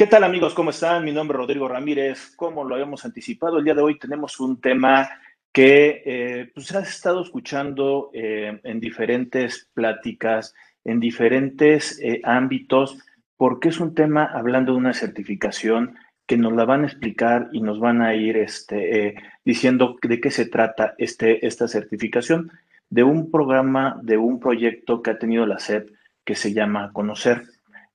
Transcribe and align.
¿Qué 0.00 0.06
tal 0.06 0.24
amigos? 0.24 0.54
¿Cómo 0.54 0.70
están? 0.70 1.04
Mi 1.04 1.12
nombre 1.12 1.36
es 1.36 1.40
Rodrigo 1.40 1.68
Ramírez. 1.68 2.34
Como 2.34 2.64
lo 2.64 2.74
habíamos 2.74 3.04
anticipado, 3.04 3.58
el 3.58 3.64
día 3.64 3.74
de 3.74 3.82
hoy 3.82 3.98
tenemos 3.98 4.40
un 4.40 4.58
tema 4.58 5.10
que 5.52 6.02
eh, 6.06 6.50
pues 6.54 6.74
has 6.74 6.88
estado 6.88 7.20
escuchando 7.20 8.08
eh, 8.14 8.58
en 8.64 8.80
diferentes 8.80 9.68
pláticas, 9.74 10.54
en 10.84 11.00
diferentes 11.00 12.00
eh, 12.00 12.22
ámbitos, 12.24 12.96
porque 13.36 13.68
es 13.68 13.78
un 13.78 13.94
tema 13.94 14.24
hablando 14.24 14.72
de 14.72 14.78
una 14.78 14.94
certificación 14.94 15.96
que 16.24 16.38
nos 16.38 16.54
la 16.54 16.64
van 16.64 16.84
a 16.84 16.86
explicar 16.86 17.50
y 17.52 17.60
nos 17.60 17.78
van 17.78 18.00
a 18.00 18.14
ir 18.14 18.38
este, 18.38 19.16
diciendo 19.44 19.98
de 20.00 20.18
qué 20.18 20.30
se 20.30 20.46
trata 20.46 20.94
este, 20.96 21.46
esta 21.46 21.68
certificación, 21.68 22.50
de 22.88 23.02
un 23.02 23.30
programa, 23.30 24.00
de 24.02 24.16
un 24.16 24.40
proyecto 24.40 25.02
que 25.02 25.10
ha 25.10 25.18
tenido 25.18 25.44
la 25.44 25.58
SEP 25.58 25.90
que 26.24 26.36
se 26.36 26.54
llama 26.54 26.90
Conocer, 26.94 27.44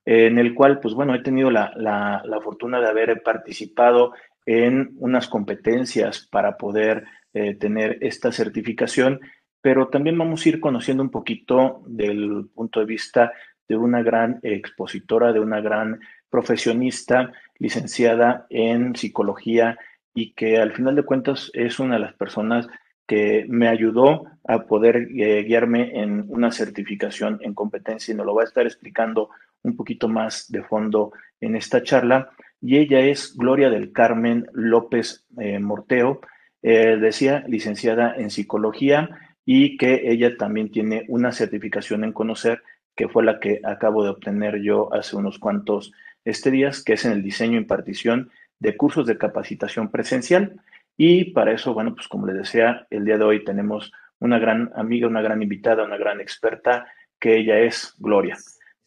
en 0.05 0.37
el 0.37 0.53
cual, 0.53 0.79
pues 0.79 0.93
bueno, 0.93 1.15
he 1.15 1.23
tenido 1.23 1.49
la, 1.49 1.73
la, 1.75 2.21
la 2.25 2.41
fortuna 2.41 2.79
de 2.79 2.87
haber 2.87 3.23
participado 3.23 4.13
en 4.45 4.93
unas 4.97 5.27
competencias 5.27 6.27
para 6.31 6.57
poder 6.57 7.05
eh, 7.33 7.55
tener 7.55 7.97
esta 8.01 8.31
certificación, 8.31 9.19
pero 9.61 9.87
también 9.87 10.17
vamos 10.17 10.45
a 10.45 10.49
ir 10.49 10.59
conociendo 10.59 11.03
un 11.03 11.09
poquito 11.09 11.83
del 11.87 12.45
punto 12.53 12.79
de 12.79 12.85
vista 12.85 13.33
de 13.67 13.75
una 13.75 14.03
gran 14.03 14.39
expositora, 14.43 15.33
de 15.33 15.39
una 15.39 15.59
gran 15.59 15.99
profesionista 16.29 17.33
licenciada 17.57 18.45
en 18.49 18.95
psicología 18.95 19.77
y 20.13 20.33
que 20.33 20.59
al 20.59 20.71
final 20.73 20.95
de 20.95 21.03
cuentas 21.03 21.49
es 21.53 21.79
una 21.79 21.95
de 21.95 22.01
las 22.01 22.13
personas 22.13 22.67
que 23.07 23.45
me 23.49 23.67
ayudó 23.67 24.25
a 24.47 24.59
poder 24.63 25.07
eh, 25.15 25.43
guiarme 25.43 26.01
en 26.01 26.25
una 26.27 26.51
certificación 26.51 27.39
en 27.41 27.53
competencia. 27.53 28.13
Y 28.13 28.17
nos 28.17 28.25
lo 28.25 28.35
va 28.35 28.43
a 28.43 28.45
estar 28.45 28.65
explicando 28.65 29.29
un 29.65 29.75
poquito 29.75 30.07
más 30.07 30.49
de 30.51 30.63
fondo 30.63 31.11
en 31.41 31.55
esta 31.55 31.83
charla. 31.83 32.29
Y 32.61 32.77
ella 32.77 32.99
es 32.99 33.35
Gloria 33.35 33.69
del 33.69 33.91
Carmen 33.91 34.47
López 34.53 35.25
eh, 35.39 35.59
Morteo. 35.59 36.21
Eh, 36.61 36.97
decía, 36.97 37.43
licenciada 37.47 38.15
en 38.15 38.29
psicología 38.29 39.09
y 39.45 39.77
que 39.77 40.11
ella 40.11 40.37
también 40.37 40.71
tiene 40.71 41.05
una 41.07 41.31
certificación 41.31 42.03
en 42.03 42.11
conocer, 42.11 42.63
que 42.95 43.07
fue 43.07 43.23
la 43.23 43.39
que 43.39 43.61
acabo 43.63 44.03
de 44.03 44.09
obtener 44.09 44.61
yo 44.61 44.91
hace 44.93 45.15
unos 45.15 45.37
cuantos 45.37 45.91
este 46.23 46.49
días, 46.49 46.83
que 46.83 46.93
es 46.93 47.05
en 47.05 47.11
el 47.11 47.21
diseño 47.21 47.53
e 47.53 47.61
impartición 47.61 48.31
de 48.59 48.75
cursos 48.75 49.05
de 49.05 49.17
capacitación 49.17 49.91
presencial. 49.91 50.59
Y 50.97 51.25
para 51.25 51.53
eso, 51.53 51.73
bueno, 51.73 51.93
pues 51.93 52.07
como 52.07 52.25
les 52.25 52.37
decía, 52.37 52.87
el 52.89 53.05
día 53.05 53.17
de 53.17 53.25
hoy 53.25 53.43
tenemos 53.43 53.91
una 54.19 54.39
gran 54.39 54.71
amiga, 54.75 55.07
una 55.07 55.21
gran 55.21 55.43
invitada, 55.43 55.83
una 55.83 55.97
gran 55.97 56.19
experta, 56.19 56.87
que 57.19 57.37
ella 57.37 57.59
es 57.59 57.93
Gloria. 57.99 58.37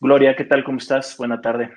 Gloria, 0.01 0.37
¿qué 0.37 0.45
tal? 0.45 0.63
¿Cómo 0.63 0.79
estás? 0.79 1.17
Buena 1.17 1.41
tarde. 1.41 1.71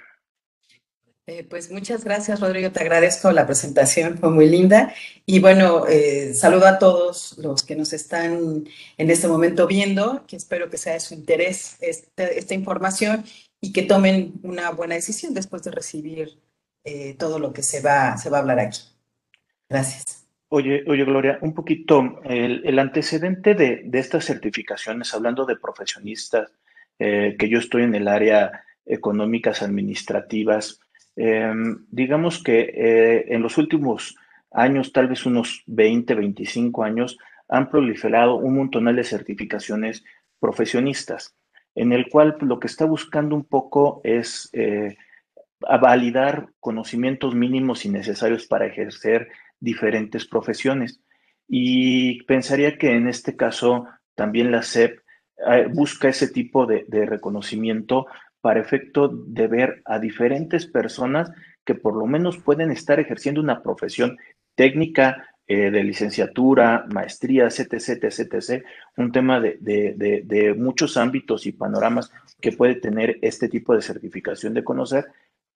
Eh, 1.27 1.43
pues 1.43 1.71
muchas 1.71 2.03
gracias, 2.03 2.39
Rodrigo. 2.39 2.71
Te 2.71 2.81
agradezco 2.81 3.31
la 3.31 3.45
presentación, 3.45 4.17
fue 4.17 4.29
muy 4.29 4.47
linda. 4.47 4.93
Y 5.25 5.39
bueno, 5.39 5.87
eh, 5.87 6.33
saludo 6.33 6.67
a 6.67 6.77
todos 6.77 7.37
los 7.39 7.63
que 7.63 7.75
nos 7.75 7.93
están 7.93 8.65
en 8.97 9.09
este 9.09 9.27
momento 9.27 9.65
viendo, 9.65 10.25
que 10.27 10.35
espero 10.35 10.69
que 10.69 10.77
sea 10.77 10.93
de 10.93 10.99
su 10.99 11.13
interés 11.15 11.77
este, 11.79 12.37
esta 12.37 12.53
información 12.53 13.23
y 13.59 13.71
que 13.71 13.83
tomen 13.83 14.33
una 14.43 14.69
buena 14.71 14.95
decisión 14.95 15.33
después 15.33 15.63
de 15.63 15.71
recibir 15.71 16.37
eh, 16.83 17.15
todo 17.17 17.39
lo 17.39 17.53
que 17.53 17.63
se 17.63 17.81
va, 17.81 18.17
se 18.17 18.29
va 18.29 18.37
a 18.37 18.41
hablar 18.41 18.59
aquí. 18.59 18.81
Gracias. 19.69 20.27
Oye, 20.49 20.83
oye, 20.87 21.05
Gloria, 21.05 21.39
un 21.41 21.53
poquito 21.53 22.19
el, 22.25 22.77
antecedente 22.77 23.55
de, 23.55 23.83
de, 23.85 23.99
estas 23.99 24.25
certificaciones, 24.25 25.13
hablando 25.13 25.45
de 25.45 25.55
profesionistas, 25.55 26.51
que 27.01 27.49
yo 27.49 27.57
estoy 27.57 27.83
en 27.83 27.95
el 27.95 28.07
área 28.07 28.63
económicas 28.85 29.61
administrativas, 29.63 30.81
Em, 31.15 31.85
digamos 31.91 32.41
que 32.41 32.71
eh, 32.73 33.35
en 33.35 33.41
los 33.41 33.57
últimos 33.57 34.15
años, 34.51 34.91
tal 34.93 35.07
vez 35.07 35.25
unos 35.25 35.63
20, 35.67 36.15
25 36.15 36.83
años, 36.83 37.17
han 37.49 37.69
proliferado 37.69 38.35
un 38.35 38.55
montonal 38.55 38.95
de 38.95 39.03
certificaciones 39.03 40.03
profesionistas, 40.39 41.35
en 41.75 41.91
el 41.91 42.09
cual 42.09 42.37
lo 42.41 42.59
que 42.59 42.67
está 42.67 42.85
buscando 42.85 43.35
un 43.35 43.43
poco 43.45 44.01
es 44.03 44.49
eh, 44.53 44.97
validar 45.59 46.49
conocimientos 46.59 47.35
mínimos 47.35 47.85
y 47.85 47.89
necesarios 47.89 48.47
para 48.47 48.65
ejercer 48.65 49.29
diferentes 49.59 50.25
profesiones. 50.25 51.01
Y 51.47 52.23
pensaría 52.23 52.77
que 52.77 52.95
en 52.95 53.07
este 53.07 53.35
caso 53.35 53.85
también 54.15 54.51
la 54.51 54.63
SEP 54.63 55.00
eh, 55.47 55.67
busca 55.71 56.09
ese 56.09 56.27
tipo 56.27 56.65
de, 56.65 56.85
reconocimiento 57.05 58.07
para 58.41 58.59
efecto 58.59 59.07
de 59.07 59.47
ver 59.47 59.81
a 59.85 59.99
diferentes 59.99 60.65
personas 60.65 61.31
que 61.65 61.75
por 61.75 61.95
lo 61.95 62.05
menos 62.05 62.37
pueden 62.37 62.71
estar 62.71 62.99
ejerciendo 62.99 63.41
una 63.41 63.61
profesión 63.61 64.17
técnica 64.55 65.27
eh, 65.47 65.69
de 65.69 65.83
licenciatura, 65.83 66.85
maestría, 66.91 67.45
etc., 67.45 67.73
etc., 67.73 68.03
etc., 68.03 68.63
un 68.97 69.11
tema 69.11 69.39
de, 69.39 69.57
de, 69.59 70.53
muchos 70.57 70.97
ámbitos 70.97 71.45
y 71.45 71.51
panoramas 71.51 72.11
que 72.39 72.51
puede 72.51 72.75
tener 72.75 73.19
este 73.21 73.47
tipo 73.49 73.75
de 73.75 73.81
certificación 73.81 74.53
de 74.53 74.63
conocer. 74.63 75.07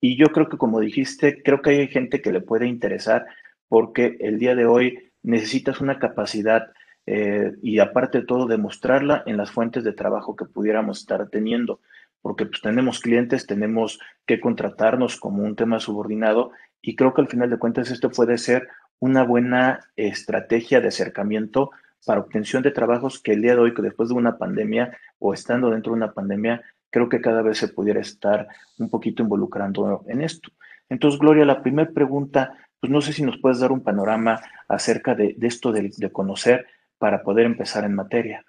Y 0.02 0.18
yo 0.18 0.28
creo 0.28 0.50
que, 0.50 0.58
como 0.58 0.80
dijiste, 0.80 1.42
creo 1.42 1.62
que 1.62 1.72
hay 1.72 1.88
gente 1.88 2.22
que 2.22 2.32
le 2.32 2.42
puede 2.42 2.68
interesar 2.68 3.26
porque 3.68 4.18
el 4.20 4.38
día 4.38 4.56
de 4.56 4.66
hoy 4.66 5.12
necesitas 5.24 5.82
una 5.82 5.98
capacidad 5.98 6.68
eh, 7.08 7.54
y 7.62 7.80
aparte 7.80 8.20
de 8.20 8.26
todo 8.26 8.48
demostrarla 8.48 9.24
en 9.26 9.38
las 9.38 9.52
fuentes 9.52 9.84
de 9.84 9.94
trabajo 9.94 10.36
que 10.36 10.46
pudiéramos 10.46 11.00
estar 11.00 11.28
teniendo 11.30 11.80
porque 12.26 12.48
pues, 12.48 12.60
tenemos 12.60 13.02
clientes, 13.02 13.46
tenemos 13.46 14.00
que 14.26 14.40
contratarnos 14.40 15.20
como 15.20 15.44
un 15.44 15.56
tema 15.56 15.80
subordinado 15.80 16.50
y 16.82 16.96
creo 16.96 17.14
que 17.14 17.22
al 17.22 17.28
final 17.28 17.52
de 17.52 17.60
cuentas 17.60 17.92
esto 17.92 18.10
puede 18.10 18.40
ser 18.40 18.68
una 18.98 19.22
buena 19.22 19.82
estrategia 19.96 20.82
de 20.82 20.88
acercamiento 20.88 21.70
para 22.04 22.22
obtención 22.22 22.64
de 22.64 22.72
trabajos 22.72 23.20
que 23.20 23.34
el 23.34 23.44
día 23.44 23.54
de 23.54 23.62
hoy, 23.62 23.76
que 23.76 23.84
después 23.84 24.10
de 24.10 24.16
una 24.16 24.40
pandemia 24.40 24.98
o 25.20 25.36
estando 25.36 25.70
dentro 25.70 25.92
de 25.92 25.98
una 25.98 26.14
pandemia, 26.14 26.64
creo 26.90 27.10
que 27.10 27.22
cada 27.22 27.44
vez 27.44 27.60
se 27.60 27.68
pudiera 27.68 28.00
estar 28.00 28.48
un 28.80 28.90
poquito 28.90 29.22
involucrando 29.22 30.04
en 30.08 30.22
esto. 30.22 30.50
Entonces, 30.90 31.20
Gloria, 31.20 31.46
la 31.46 31.62
primera 31.62 31.92
pregunta, 31.92 32.58
pues 32.80 32.92
no 32.92 33.02
sé 33.02 33.14
si 33.14 33.22
nos 33.22 33.38
puedes 33.38 33.60
dar 33.60 33.72
un 33.72 33.84
panorama 33.84 34.42
acerca 34.68 35.14
de, 35.14 35.38
esto 35.42 35.72
de, 35.72 35.92
de 35.96 36.12
conocer 36.12 36.66
para 36.98 37.24
poder 37.24 37.46
empezar 37.46 37.84
en 37.84 37.96
materia. 37.96 38.46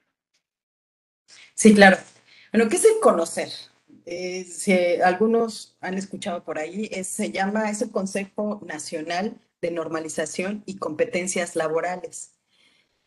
Sí, 1.54 1.74
claro. 1.74 1.98
Bueno, 2.52 2.68
¿qué 2.68 2.76
es 2.76 2.84
el 2.84 3.00
conocer? 3.00 3.48
Eh, 4.04 4.44
si 4.44 4.72
algunos 5.02 5.76
han 5.80 5.94
escuchado 5.94 6.44
por 6.44 6.58
ahí, 6.58 6.88
se 7.04 7.32
llama, 7.32 7.70
es 7.70 7.82
el 7.82 7.90
Consejo 7.90 8.60
Nacional 8.64 9.40
de 9.60 9.70
Normalización 9.70 10.62
y 10.66 10.76
Competencias 10.76 11.56
Laborales. 11.56 12.32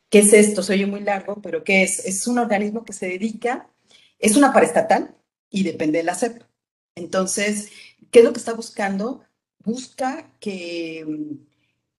¿Qué 0.09 0.19
es 0.19 0.33
esto? 0.33 0.63
Soy 0.63 0.85
muy 0.85 1.01
largo, 1.01 1.41
pero 1.41 1.63
¿qué 1.63 1.83
es? 1.83 2.05
Es 2.05 2.27
un 2.27 2.39
organismo 2.39 2.83
que 2.83 2.93
se 2.93 3.07
dedica, 3.07 3.69
es 4.17 4.35
una 4.35 4.51
paraestatal 4.51 5.15
y 5.49 5.63
depende 5.63 5.99
de 5.99 6.03
la 6.03 6.15
SEP. 6.15 6.43
Entonces, 6.95 7.69
¿qué 8.11 8.19
es 8.19 8.25
lo 8.25 8.33
que 8.33 8.39
está 8.39 8.53
buscando? 8.53 9.23
Busca 9.63 10.31
que 10.39 10.99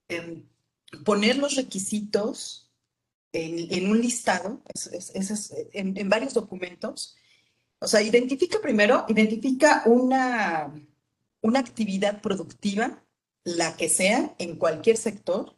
em, 0.09 0.43
poner 1.05 1.37
los 1.37 1.55
requisitos 1.55 2.70
en, 3.33 3.89
un 3.89 4.01
listado, 4.01 4.61
en 5.73 6.09
varios 6.09 6.33
documentos, 6.33 7.15
o 7.83 7.87
sea, 7.87 8.03
identifica 8.03 8.59
primero, 8.61 9.05
identifica 9.09 9.81
una, 9.87 10.71
una 11.41 11.59
actividad 11.59 12.21
productiva, 12.21 13.03
la 13.43 13.75
que 13.75 13.89
sea, 13.89 14.35
en 14.37 14.55
cualquier 14.55 14.97
sector, 14.97 15.57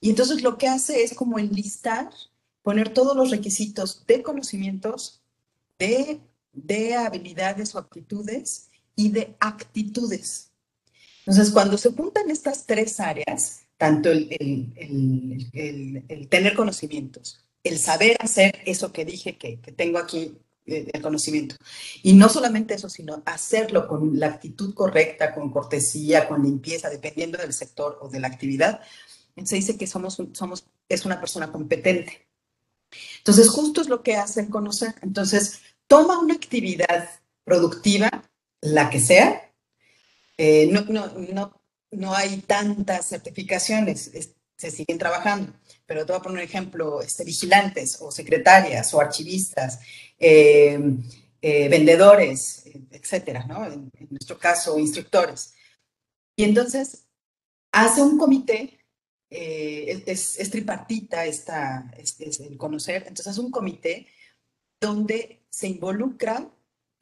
y 0.00 0.08
entonces 0.08 0.42
lo 0.42 0.56
que 0.56 0.66
hace 0.66 1.02
es 1.02 1.12
como 1.12 1.38
enlistar, 1.38 2.10
poner 2.62 2.94
todos 2.94 3.14
los 3.14 3.30
requisitos 3.30 4.06
de 4.06 4.22
conocimientos, 4.22 5.22
de, 5.78 6.20
de 6.52 6.94
habilidades 6.94 7.74
o 7.74 7.78
aptitudes 7.78 8.70
y 8.96 9.10
de 9.10 9.36
actitudes. 9.38 10.50
Entonces, 11.26 11.52
cuando 11.52 11.76
se 11.76 11.92
juntan 11.92 12.30
estas 12.30 12.64
tres 12.64 12.98
áreas, 12.98 13.60
tanto 13.76 14.10
el, 14.10 14.28
el, 14.76 16.04
el, 16.08 16.28
tener 16.28 16.54
conocimientos, 16.54 17.44
el 17.64 17.78
saber 17.78 18.16
hacer 18.20 18.60
eso 18.64 18.92
que 18.92 19.04
dije 19.04 19.36
que, 19.36 19.60
que 19.60 19.72
tengo 19.72 19.98
aquí 19.98 20.36
el 20.66 21.02
conocimiento. 21.02 21.56
Y 22.02 22.14
no 22.14 22.28
solamente 22.28 22.74
eso, 22.74 22.88
sino 22.88 23.22
hacerlo 23.26 23.88
con 23.88 24.18
la 24.18 24.28
actitud 24.28 24.74
correcta, 24.74 25.34
con 25.34 25.50
cortesía, 25.50 26.28
con 26.28 26.42
limpieza, 26.42 26.88
dependiendo 26.88 27.38
del 27.38 27.52
sector 27.52 27.98
o 28.00 28.08
de 28.08 28.20
la 28.20 28.28
actividad. 28.28 28.80
Se 29.44 29.56
dice 29.56 29.76
que 29.76 29.86
somos, 29.86 30.22
somos, 30.32 30.66
es 30.88 31.04
una 31.04 31.18
persona 31.18 31.50
competente. 31.50 32.26
Entonces, 33.18 33.48
justo 33.48 33.80
es 33.80 33.88
lo 33.88 34.02
que 34.02 34.16
hace 34.16 34.40
el 34.40 34.50
conocer. 34.50 34.94
Entonces, 35.02 35.60
toma 35.86 36.18
una 36.18 36.34
actividad 36.34 37.08
productiva, 37.44 38.10
la 38.60 38.90
que 38.90 39.00
sea. 39.00 39.50
Eh, 40.36 40.68
no, 40.70 40.82
no, 40.82 41.06
no, 41.32 41.61
no 41.92 42.14
hay 42.14 42.38
tantas 42.42 43.08
certificaciones, 43.08 44.10
se 44.56 44.70
siguen 44.70 44.98
trabajando 44.98 45.52
pero 45.92 46.06
te 46.06 46.12
voy 46.12 46.20
a 46.20 46.22
poner 46.22 46.38
un 46.38 46.48
ejemplo, 46.48 47.02
este, 47.02 47.22
vigilantes 47.22 48.00
o 48.00 48.10
secretarias 48.10 48.94
o 48.94 49.00
archivistas, 49.00 49.80
eh, 50.18 50.80
eh, 51.42 51.68
vendedores, 51.68 52.64
etcétera, 52.90 53.44
¿no? 53.44 53.66
En, 53.66 53.90
nuestro 54.08 54.38
caso, 54.38 54.78
instructores. 54.78 55.52
Y 56.34 56.44
entonces 56.44 57.04
hace 57.72 58.00
un 58.00 58.16
comité, 58.16 58.78
eh, 59.28 60.02
es, 60.06 60.50
tripartita 60.50 61.26
esta, 61.26 61.92
es, 61.98 62.40
el 62.40 62.56
conocer, 62.56 63.02
entonces 63.02 63.26
hace 63.26 63.40
un 63.42 63.50
comité 63.50 64.06
donde 64.80 65.42
se 65.50 65.68
involucra 65.68 66.50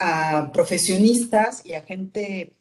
a 0.01 0.51
profesionistas 0.53 1.65
y 1.65 1.75
a 1.75 1.83
gente 1.83 2.57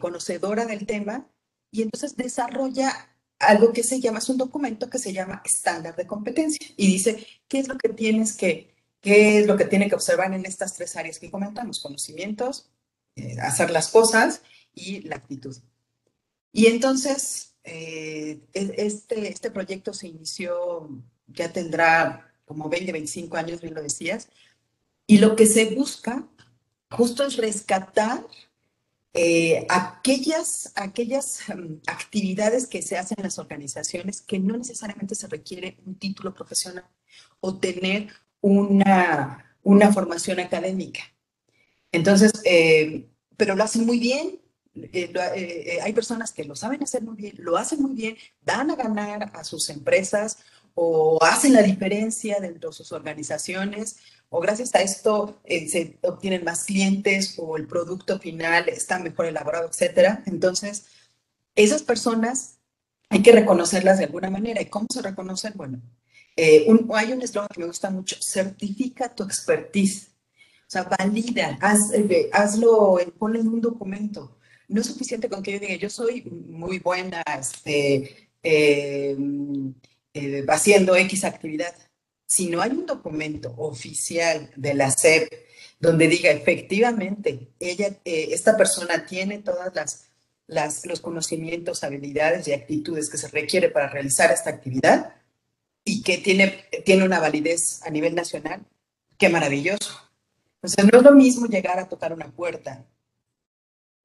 conocedora 0.00 0.66
del 0.66 0.84
tema 0.84 1.30
y 1.70 1.82
entonces 1.82 2.16
desarrolla 2.16 3.10
algo 3.38 3.72
que 3.72 3.82
se 3.82 4.00
llama, 4.00 4.18
es 4.18 4.28
un 4.28 4.36
documento 4.36 4.90
que 4.90 4.98
se 4.98 5.12
llama 5.12 5.42
estándar 5.44 5.96
de 5.96 6.06
competencia 6.06 6.66
y 6.76 6.86
dice 6.86 7.26
qué 7.48 7.58
es 7.58 7.68
lo 7.68 7.78
que 7.78 7.88
tienes 7.88 8.36
que, 8.36 8.74
qué 9.00 9.38
es 9.38 9.46
lo 9.46 9.56
que 9.56 9.64
tiene 9.64 9.88
que 9.88 9.94
observar 9.94 10.32
en 10.34 10.44
estas 10.44 10.74
tres 10.74 10.94
áreas 10.96 11.18
que 11.18 11.30
comentamos, 11.30 11.80
conocimientos, 11.80 12.70
eh, 13.16 13.36
hacer 13.40 13.70
las 13.70 13.88
cosas 13.88 14.42
y 14.74 15.00
la 15.02 15.16
actitud. 15.16 15.56
Y 16.52 16.66
entonces, 16.66 17.54
eh, 17.64 18.40
e, 18.52 18.74
este, 18.76 19.28
este 19.28 19.50
proyecto 19.50 19.94
se 19.94 20.08
inició, 20.08 20.90
ya 21.28 21.52
tendrá 21.52 22.32
como 22.44 22.68
20, 22.68 22.92
25 22.92 23.36
años, 23.36 23.60
bien 23.60 23.74
lo 23.74 23.82
decías, 23.82 24.28
y 25.06 25.18
lo 25.18 25.34
que 25.34 25.46
se 25.46 25.74
busca 25.74 26.28
justo 26.90 27.24
es 27.24 27.36
rescatar 27.36 28.26
eh, 29.12 29.66
aquellas, 29.68 30.72
aquellas 30.76 31.48
em, 31.48 31.80
actividades 31.86 32.66
que 32.66 32.80
se 32.80 32.96
hacen 32.96 33.16
en 33.18 33.24
las 33.24 33.38
organizaciones 33.38 34.22
que 34.22 34.38
no 34.38 34.56
necesariamente 34.56 35.14
se 35.16 35.26
requiere 35.26 35.78
un 35.84 35.96
título 35.96 36.32
profesional 36.32 36.84
o 37.40 37.58
tener 37.58 38.08
una, 38.40 39.56
una 39.62 39.92
formación 39.92 40.38
académica. 40.38 41.00
Entonces, 41.90 42.32
eh, 42.44 43.08
pero 43.36 43.56
lo 43.56 43.64
hacen 43.64 43.84
muy 43.84 43.98
bien. 43.98 44.40
Eh, 44.74 45.78
hay 45.82 45.92
personas 45.92 46.32
que 46.32 46.44
lo 46.44 46.54
saben 46.54 46.82
hacer 46.84 47.02
muy 47.02 47.16
bien, 47.16 47.34
lo 47.38 47.56
hacen 47.56 47.82
muy 47.82 47.94
bien, 47.94 48.16
dan 48.42 48.70
a 48.70 48.76
ganar 48.76 49.32
a 49.34 49.42
sus 49.42 49.68
empresas 49.68 50.38
o 50.74 51.18
hacen 51.22 51.52
la 51.52 51.62
diferencia 51.62 52.38
dentro 52.38 52.70
de 52.70 52.76
sus 52.76 52.92
organizaciones 52.92 53.96
o 54.30 54.40
gracias 54.40 54.74
a 54.76 54.80
esto 54.80 55.40
eh, 55.44 55.68
se 55.68 55.98
obtienen 56.02 56.44
más 56.44 56.64
clientes 56.64 57.34
o 57.36 57.56
el 57.56 57.66
producto 57.66 58.18
final 58.20 58.68
está 58.68 59.00
mejor 59.00 59.26
elaborado, 59.26 59.68
etcétera. 59.68 60.22
Entonces, 60.26 60.86
esas 61.56 61.82
personas 61.82 62.58
hay 63.08 63.22
que 63.22 63.32
reconocerlas 63.32 63.98
de 63.98 64.04
alguna 64.04 64.30
manera. 64.30 64.62
¿Y 64.62 64.66
cómo 64.66 64.86
se 64.92 65.02
reconocen? 65.02 65.54
Bueno, 65.56 65.82
eh, 66.36 66.64
hay 66.94 67.12
un 67.12 67.22
eslogan 67.22 67.48
que 67.52 67.60
me 67.60 67.66
gusta 67.66 67.90
mucho, 67.90 68.16
certifica 68.22 69.12
tu 69.12 69.24
expertise. 69.24 70.12
O 70.68 70.70
sea, 70.70 70.84
valida, 70.84 71.58
haz, 71.60 71.92
eh, 71.92 72.30
hazlo, 72.32 73.00
ponlo 73.18 73.40
en 73.40 73.48
un 73.48 73.60
documento. 73.60 74.38
No 74.68 74.80
es 74.80 74.86
suficiente 74.86 75.28
con 75.28 75.42
que 75.42 75.54
yo 75.54 75.58
diga, 75.58 75.74
yo 75.74 75.90
soy 75.90 76.22
muy 76.22 76.78
buena 76.78 77.24
este, 77.36 78.30
haciendo 80.46 80.94
X 80.94 81.24
actividad 81.24 81.74
si 82.30 82.46
no 82.46 82.62
hay 82.62 82.70
un 82.70 82.86
documento 82.86 83.52
oficial 83.56 84.52
de 84.54 84.74
la 84.74 84.92
SEP 84.92 85.32
donde 85.80 86.06
diga 86.06 86.30
efectivamente, 86.30 87.48
ella, 87.58 87.88
eh, 88.04 88.28
esta 88.30 88.56
persona 88.56 89.04
tiene 89.04 89.40
todas 89.40 89.74
las, 89.74 90.10
las, 90.46 90.86
los 90.86 91.00
conocimientos, 91.00 91.82
habilidades 91.82 92.46
y 92.46 92.52
actitudes 92.52 93.10
que 93.10 93.18
se 93.18 93.26
requiere 93.26 93.68
para 93.68 93.88
realizar 93.88 94.30
esta 94.30 94.48
actividad 94.48 95.16
y 95.82 96.04
que 96.04 96.18
tiene, 96.18 96.66
tiene 96.84 97.02
una 97.02 97.18
validez 97.18 97.80
a 97.82 97.90
nivel 97.90 98.14
nacional, 98.14 98.64
qué 99.18 99.28
maravilloso. 99.28 100.00
Entonces, 100.62 100.84
no 100.84 100.98
es 100.98 101.04
lo 101.04 101.12
mismo 101.12 101.46
llegar 101.46 101.80
a 101.80 101.88
tocar 101.88 102.12
una 102.12 102.30
puerta, 102.30 102.86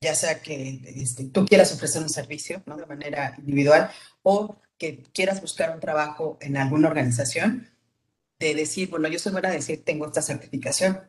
ya 0.01 0.16
sea 0.16 0.42
que 0.42 0.81
este, 0.95 1.25
tú 1.25 1.45
quieras 1.45 1.71
ofrecer 1.71 2.01
un 2.01 2.10
servicio 2.10 2.63
¿no? 2.66 2.75
de 2.75 2.88
manera 2.88 3.36
individual 3.38 3.92
o 4.24 4.56
que 4.80 5.04
quieras 5.13 5.42
buscar 5.42 5.75
un 5.75 5.80
trabajo 5.80 6.39
en 6.42 6.57
alguna 6.57 6.88
organización, 6.88 7.69
de 8.40 8.56
decir, 8.56 8.90
bueno, 8.90 9.08
yo 9.08 9.20
soy 9.20 9.32
buena 9.32 9.50
a 9.50 9.54
decir, 9.54 9.84
tengo 9.84 10.06
esta 10.06 10.22
certificación, 10.22 11.00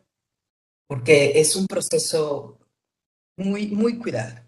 porque 0.87 1.41
es 1.41 1.57
un 1.57 1.67
proceso 1.67 2.59
muy, 3.37 3.69
muy 3.69 3.99
cuidado. 3.99 4.41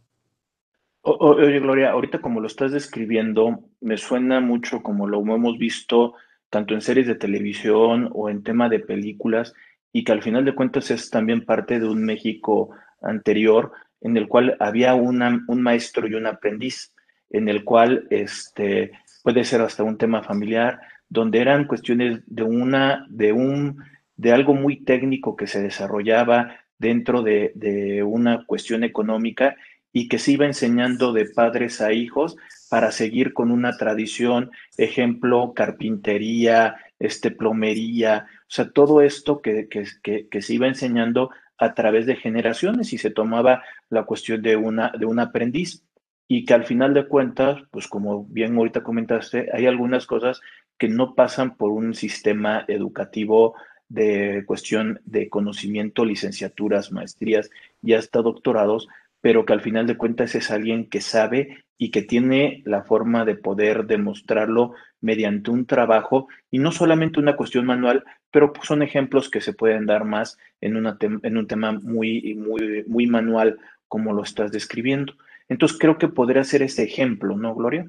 oye, 1.02 1.60
Gloria, 1.60 1.90
ahorita 1.90 2.20
como 2.20 2.40
lo 2.40 2.46
estás 2.46 2.72
describiendo, 2.72 3.64
me 3.80 3.96
suena 3.96 4.40
mucho 4.40 4.82
como 4.82 5.06
lo 5.06 5.20
hemos 5.20 5.58
visto 5.58 6.14
tanto 6.50 6.74
en 6.74 6.80
series 6.80 7.06
de 7.06 7.14
televisión 7.14 8.10
o 8.12 8.30
en 8.30 8.42
tema 8.42 8.68
de 8.68 8.80
películas, 8.80 9.52
y 9.92 10.04
que 10.04 10.12
al 10.12 10.22
final 10.22 10.44
de 10.44 10.54
cuentas 10.54 10.90
es 10.90 11.10
también 11.10 11.44
parte 11.44 11.78
de 11.80 11.86
un 11.86 12.04
México 12.04 12.70
anterior 13.02 13.72
en 14.00 14.16
el 14.16 14.28
cual 14.28 14.56
había 14.60 14.94
una, 14.94 15.44
un 15.48 15.62
maestro 15.62 16.06
y 16.06 16.14
un 16.14 16.26
aprendiz, 16.26 16.92
en 17.30 17.48
el 17.48 17.64
cual 17.64 18.06
este, 18.10 18.92
puede 19.22 19.44
ser 19.44 19.60
hasta 19.60 19.82
un 19.82 19.98
tema 19.98 20.22
familiar, 20.22 20.80
donde 21.08 21.40
eran 21.40 21.66
cuestiones 21.66 22.22
de 22.26 22.42
una, 22.42 23.06
de 23.08 23.32
un, 23.32 23.82
de 24.16 24.32
algo 24.32 24.54
muy 24.54 24.84
técnico 24.84 25.36
que 25.36 25.46
se 25.46 25.62
desarrollaba 25.62 26.56
dentro 26.78 27.22
de, 27.22 27.52
de 27.54 28.02
una 28.02 28.44
cuestión 28.46 28.84
económica 28.84 29.56
y 29.92 30.08
que 30.08 30.18
se 30.18 30.32
iba 30.32 30.46
enseñando 30.46 31.12
de 31.12 31.24
padres 31.24 31.80
a 31.80 31.92
hijos 31.92 32.36
para 32.70 32.92
seguir 32.92 33.32
con 33.32 33.50
una 33.50 33.76
tradición, 33.76 34.50
ejemplo, 34.76 35.54
carpintería, 35.54 36.76
este, 36.98 37.30
plomería, 37.30 38.26
o 38.48 38.50
sea, 38.50 38.70
todo 38.70 39.00
esto 39.02 39.40
que, 39.40 39.68
que, 39.68 40.28
que, 40.28 40.42
se 40.42 40.54
iba 40.54 40.66
enseñando 40.66 41.30
a 41.58 41.74
través 41.74 42.06
de 42.06 42.16
generaciones 42.16 42.92
y 42.92 42.98
se 42.98 43.10
tomaba 43.10 43.62
la 43.90 44.04
cuestión 44.04 44.42
de, 44.42 44.56
una, 44.56 44.92
de 44.98 45.06
un 45.06 45.18
aprendiz. 45.18 45.84
Y 46.30 46.44
que 46.44 46.54
al 46.54 46.64
final 46.64 46.92
de 46.92 47.08
cuentas, 47.08 47.58
pues 47.70 47.88
como 47.88 48.24
bien 48.24 48.56
ahorita 48.56 48.82
comentaste, 48.82 49.48
hay 49.52 49.66
algunas 49.66 50.06
cosas 50.06 50.40
que 50.78 50.88
no 50.88 51.14
pasan 51.14 51.56
por 51.56 51.70
un 51.70 51.94
sistema 51.94 52.64
educativo 52.68 53.54
de 53.88 54.44
cuestión 54.46 55.00
de 55.04 55.28
conocimiento, 55.28 56.04
licenciaturas, 56.04 56.92
maestrías 56.92 57.50
y 57.82 57.94
hasta 57.94 58.22
doctorados, 58.22 58.88
pero 59.20 59.44
que 59.44 59.52
al 59.52 59.60
final 59.60 59.86
de 59.86 59.96
cuentas 59.96 60.34
es 60.34 60.50
alguien 60.50 60.88
que 60.88 61.00
sabe 61.00 61.64
y 61.78 61.90
que 61.90 62.02
tiene 62.02 62.62
la 62.64 62.82
forma 62.82 63.24
de 63.24 63.36
poder 63.36 63.86
demostrarlo 63.86 64.74
mediante 65.00 65.50
un 65.50 65.64
trabajo 65.64 66.28
y 66.50 66.58
no 66.58 66.72
solamente 66.72 67.20
una 67.20 67.36
cuestión 67.36 67.66
manual, 67.66 68.04
pero 68.30 68.52
son 68.62 68.82
ejemplos 68.82 69.30
que 69.30 69.40
se 69.40 69.52
pueden 69.52 69.86
dar 69.86 70.04
más 70.04 70.38
en, 70.60 70.76
una 70.76 70.98
en 71.00 71.36
un 71.36 71.46
tema 71.46 71.72
muy, 71.72 72.34
muy, 72.34 72.84
muy 72.86 73.06
manual 73.06 73.58
como 73.86 74.12
lo 74.12 74.22
estás 74.22 74.52
describiendo. 74.52 75.14
Entonces 75.48 75.78
creo 75.78 75.98
que 75.98 76.08
podría 76.08 76.44
ser 76.44 76.62
ese 76.62 76.82
ejemplo, 76.82 77.36
¿no, 77.36 77.54
Gloria? 77.54 77.88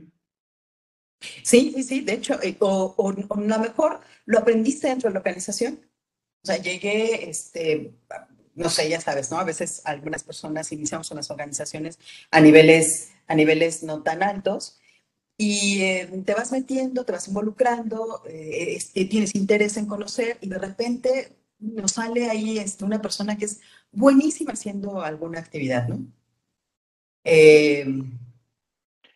Sí, 1.44 1.74
sí, 1.76 1.84
sí, 1.84 2.02
de 2.02 2.14
hecho, 2.14 2.42
eh, 2.42 2.56
o, 2.60 2.94
o, 2.98 3.10
a 3.10 3.40
lo 3.40 3.60
mejor 3.60 4.02
lo 4.26 4.40
aprendiste 4.40 4.88
dentro 4.88 5.10
de 5.10 5.14
la 5.14 5.20
organización. 5.20 5.80
O 6.44 6.48
sea, 6.48 6.58
llegué, 6.58 7.30
este, 7.30 7.94
no 8.56 8.70
sé, 8.70 8.90
ya 8.90 9.02
sabes, 9.02 9.32
¿no? 9.32 9.40
A 9.40 9.44
veces 9.44 9.82
algunas 9.86 10.24
personas 10.24 10.72
iniciamos 10.72 11.12
en 11.12 11.18
las 11.18 11.32
organizaciones 11.32 12.00
a 12.32 12.42
niveles, 12.42 13.12
a 13.28 13.36
niveles 13.36 13.84
no 13.84 14.04
tan 14.04 14.24
altos 14.24 14.80
y 15.38 15.82
eh, 15.84 16.24
te 16.26 16.34
vas 16.34 16.52
metiendo, 16.52 17.06
te 17.06 17.14
vas 17.14 17.28
involucrando, 17.30 18.24
eh, 18.28 18.78
tienes 19.10 19.36
interés 19.36 19.78
en 19.78 19.86
conocer 19.86 20.38
y 20.42 20.50
de 20.50 20.58
repente 20.60 21.38
nos 21.60 21.94
sale 21.94 22.30
ahí 22.30 22.60
este, 22.60 22.84
una 22.84 23.02
persona 23.02 23.38
que 23.38 23.46
es 23.46 23.62
buenísima 23.92 24.54
haciendo 24.54 25.02
alguna 25.02 25.40
actividad, 25.40 25.88
¿no? 25.88 26.06
Eh, 27.24 27.86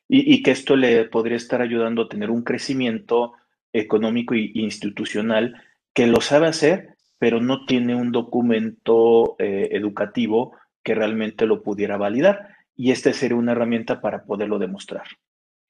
y, 0.07 0.43
que 0.43 0.51
esto 0.51 0.75
le 0.75 1.05
podría 1.05 1.37
estar 1.37 1.61
ayudando 1.61 2.03
a 2.03 2.09
tener 2.09 2.29
un 2.29 2.43
crecimiento 2.43 3.33
económico 3.71 4.35
e 4.35 4.51
institucional 4.53 5.61
que 5.93 6.07
lo 6.07 6.21
sabe 6.21 6.47
hacer, 6.47 6.95
pero 7.17 7.39
no 7.39 7.65
tiene 7.65 7.95
un 7.95 8.11
documento 8.11 9.35
eh, 9.39 9.69
educativo 9.71 10.53
que 10.83 10.95
realmente 10.95 11.45
lo 11.45 11.63
pudiera 11.63 11.97
validar. 11.97 12.49
Y 12.75 12.91
esta 12.91 13.13
sería 13.13 13.37
una 13.37 13.53
herramienta 13.53 14.01
para 14.01 14.23
poderlo 14.25 14.59
demostrar. 14.59 15.05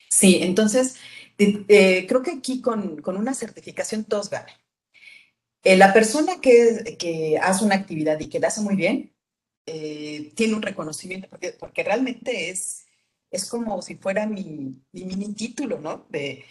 Sí, 0.10 0.40
entonces 0.42 0.98
eh, 1.38 2.06
creo 2.08 2.22
que 2.22 2.32
aquí 2.32 2.62
con, 2.62 3.02
con, 3.02 3.18
una 3.18 3.34
certificación 3.34 4.04
todos 4.04 4.30
ganan. 4.30 4.56
Eh, 5.64 5.78
la 5.78 5.94
persona 5.94 6.42
que, 6.42 6.98
que, 7.00 7.38
hace 7.42 7.64
una 7.64 7.76
actividad 7.76 8.20
y 8.20 8.28
que 8.28 8.40
la 8.40 8.48
hace 8.48 8.62
muy 8.62 8.76
bien, 8.76 9.12
tiene 9.66 10.56
un 10.56 10.62
reconocimiento, 10.62 11.30
porque, 11.30 11.56
porque 11.58 11.84
realmente 11.84 12.50
es, 12.50 12.86
es 13.34 13.50
como 13.50 13.82
si 13.82 13.96
fuera 13.96 14.28
mi, 14.28 14.80
mini 14.92 15.34
título, 15.34 15.80
¿no? 15.80 16.06
De, 16.10 16.46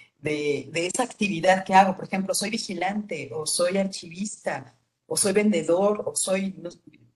esa 0.74 1.04
actividad 1.04 1.64
que 1.64 1.74
hago. 1.74 1.94
Por 1.94 2.06
ejemplo, 2.06 2.34
soy 2.34 2.50
vigilante 2.50 3.30
o 3.32 3.46
soy 3.46 3.78
archivista 3.78 4.76
o 5.06 5.16
soy 5.16 5.32
vendedor 5.32 6.02
o 6.04 6.16
soy, 6.16 6.56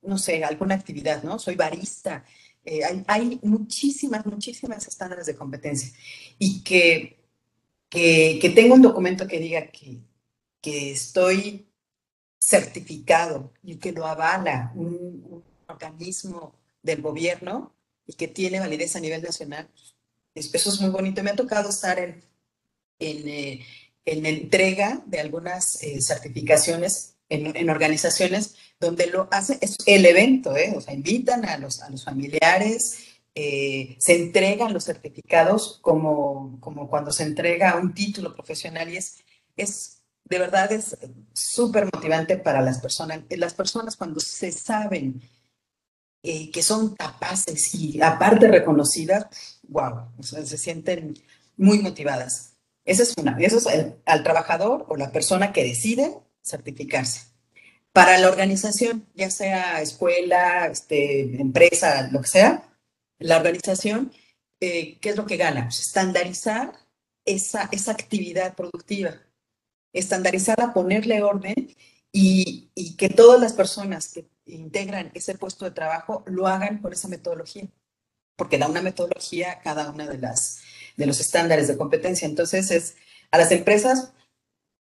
no, 0.02 0.18
sé, 0.18 0.44
alguna 0.44 0.76
actividad, 0.76 1.22
¿no? 1.24 1.38
Soy 1.40 1.56
barista. 1.56 2.24
Eh, 2.64 2.80
hay, 3.08 3.40
muchísimas, 3.42 4.24
muchísimas 4.24 4.86
estándares 4.86 5.26
de 5.26 5.36
competencia 5.36 5.92
y 6.38 6.62
que, 6.62 7.18
que, 7.88 8.52
tengo 8.54 8.74
un 8.74 8.82
documento 8.82 9.26
que 9.26 9.40
diga 9.40 9.66
que, 9.66 10.00
que 10.60 10.92
estoy 10.92 11.68
certificado 12.38 13.52
y 13.62 13.76
que 13.76 13.92
lo 13.92 14.06
avala 14.06 14.72
un 14.76 15.42
organismo 15.66 16.54
del 16.82 17.02
gobierno, 17.02 17.75
y 18.06 18.14
que 18.14 18.28
tiene 18.28 18.60
validez 18.60 18.96
a 18.96 19.00
nivel 19.00 19.22
nacional, 19.22 19.68
eso 20.34 20.70
es 20.70 20.80
muy 20.80 20.90
bonito. 20.90 21.22
Me 21.22 21.30
ha 21.30 21.36
tocado 21.36 21.70
estar 21.70 21.98
en, 21.98 22.22
en, 22.98 23.28
eh, 23.28 23.66
en 24.04 24.26
entrega 24.26 25.02
de 25.06 25.20
algunas 25.20 25.82
eh, 25.82 26.00
certificaciones 26.00 27.16
en, 27.28 27.56
en, 27.56 27.70
organizaciones 27.70 28.54
donde 28.78 29.08
lo 29.08 29.28
hace, 29.32 29.58
es 29.60 29.76
el 29.86 30.06
evento, 30.06 30.56
¿eh? 30.56 30.72
o 30.76 30.80
sea, 30.80 30.94
invitan 30.94 31.44
a 31.44 31.58
los, 31.58 31.82
a 31.82 31.90
los 31.90 32.04
familiares, 32.04 32.98
eh, 33.34 33.96
se 33.98 34.14
entregan 34.14 34.72
los 34.72 34.84
certificados 34.84 35.78
como, 35.82 36.58
como 36.60 36.88
cuando 36.88 37.10
se 37.10 37.24
entrega 37.24 37.76
un 37.76 37.92
título 37.92 38.32
profesional 38.34 38.92
y 38.92 38.96
es, 38.96 39.18
es 39.56 40.02
de 40.24 40.38
verdad 40.38 40.72
es 40.72 40.96
súper 41.34 41.84
motivante 41.92 42.36
para 42.36 42.60
las 42.60 42.78
personas. 42.80 43.20
Las 43.30 43.54
personas 43.54 43.96
cuando 43.96 44.20
se 44.20 44.50
saben 44.52 45.22
eh, 46.28 46.50
que 46.50 46.60
son 46.60 46.96
capaces 46.96 47.72
y 47.72 48.02
aparte 48.02 48.48
reconocidas, 48.48 49.26
wow, 49.68 50.08
o 50.18 50.22
sea, 50.24 50.44
se 50.44 50.58
sienten 50.58 51.14
muy 51.56 51.78
motivadas. 51.78 52.56
Esa 52.84 53.04
es 53.04 53.14
una, 53.16 53.38
eso 53.38 53.58
es 53.58 53.66
el, 53.66 53.94
al 54.04 54.24
trabajador 54.24 54.86
o 54.88 54.96
la 54.96 55.12
persona 55.12 55.52
que 55.52 55.62
decide 55.62 56.18
certificarse. 56.42 57.28
Para 57.92 58.18
la 58.18 58.28
organización, 58.28 59.06
ya 59.14 59.30
sea 59.30 59.80
escuela, 59.80 60.66
este, 60.66 61.40
empresa, 61.40 62.08
lo 62.10 62.22
que 62.22 62.28
sea, 62.28 62.76
la 63.20 63.36
organización, 63.36 64.10
eh, 64.58 64.98
¿qué 64.98 65.10
es 65.10 65.16
lo 65.16 65.26
que 65.26 65.36
gana? 65.36 65.66
Pues 65.66 65.78
estandarizar 65.78 66.72
esa, 67.24 67.68
esa 67.70 67.92
actividad 67.92 68.56
productiva, 68.56 69.14
estandarizarla, 69.92 70.74
ponerle 70.74 71.22
orden 71.22 71.76
y, 72.10 72.72
y, 72.74 72.96
que 72.96 73.10
todas 73.10 73.40
las 73.40 73.52
personas 73.52 74.12
que 74.12 74.26
integran 74.46 75.10
ese 75.14 75.36
puesto 75.36 75.64
de 75.64 75.72
trabajo 75.72 76.24
lo 76.26 76.46
hagan 76.46 76.78
con 76.78 76.92
esa 76.92 77.08
metodología, 77.08 77.66
porque 78.36 78.58
da 78.58 78.68
una 78.68 78.82
metodología 78.82 79.60
cada 79.62 79.90
una 79.90 80.06
de, 80.06 80.18
las, 80.18 80.62
de 80.96 81.06
los 81.06 81.20
estándares 81.20 81.68
de 81.68 81.76
competencia. 81.76 82.26
Entonces, 82.26 82.70
es, 82.70 82.96
a 83.30 83.38
las 83.38 83.50
empresas 83.50 84.12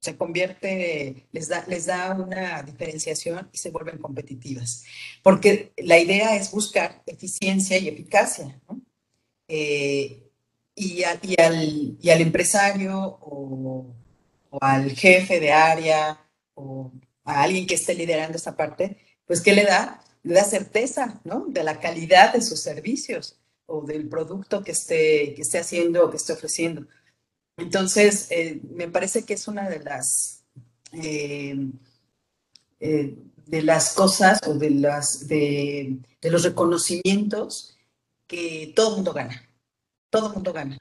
se 0.05 0.17
convierte, 0.19 1.27
les 1.33 1.49
da, 1.49 1.65
les 1.67 1.87
da 1.87 2.13
una 2.13 2.63
diferenciación 2.63 3.49
y 3.53 3.59
se 3.59 3.71
vuelven 3.71 3.99
competitivas. 3.99 4.85
Porque 5.23 5.73
la 5.79 5.99
idea 5.99 6.37
es 6.37 6.51
buscar 6.51 7.03
eficiencia 7.07 7.79
y 7.79 7.89
eficacia. 7.89 8.61
Eh, 9.49 10.31
y, 10.75 11.05
al, 11.05 11.21
y, 11.23 12.11
al, 12.11 12.21
empresario 12.21 12.99
o, 12.99 13.87
o, 14.51 14.59
al 14.61 14.91
jefe 14.91 15.41
de 15.41 15.53
área 15.53 16.21
o 16.55 16.93
a 17.25 17.43
alguien 17.43 17.67
que 17.67 17.75
esté 17.75 17.95
liderando 17.95 18.37
esta 18.37 18.57
parte, 18.57 18.99
pues 19.27 19.41
¿qué 19.41 19.53
le 19.53 19.65
da? 19.65 20.03
Le 20.23 20.35
da 20.35 20.45
certeza 20.45 21.21
¿no? 21.25 21.47
de 21.49 21.65
la 21.65 21.81
calidad 21.81 22.33
de 22.33 22.43
sus 22.43 22.61
servicios 22.61 23.39
o 23.67 23.83
del 23.83 24.09
producto 24.09 24.63
que 24.63 24.73
esté, 24.73 25.35
que 25.35 25.43
esté 25.43 25.59
haciendo 25.59 26.05
o 26.05 26.11
que 26.11 26.17
esté 26.17 26.33
ofreciendo. 26.33 26.87
Entonces, 27.57 28.27
eh, 28.31 28.61
me 28.71 28.89
parece 28.89 29.25
que 29.25 29.35
es 29.35 29.49
una 29.49 29.69
de 29.69 29.81
las, 29.81 30.45
eh, 30.93 31.57
eh, 32.81 33.17
de 33.47 33.63
las 33.63 33.95
cosas 33.95 34.41
o 34.47 34.55
de, 34.55 34.71
las, 34.71 35.29
de, 35.29 35.99
de, 36.21 36.31
los 36.31 36.43
reconocimientos 36.43 37.77
que 38.27 38.73
todo 38.75 38.97
mundo 38.97 39.13
gana. 39.13 39.49
Todo 40.11 40.31
mundo 40.31 40.53
gana. 40.53 40.79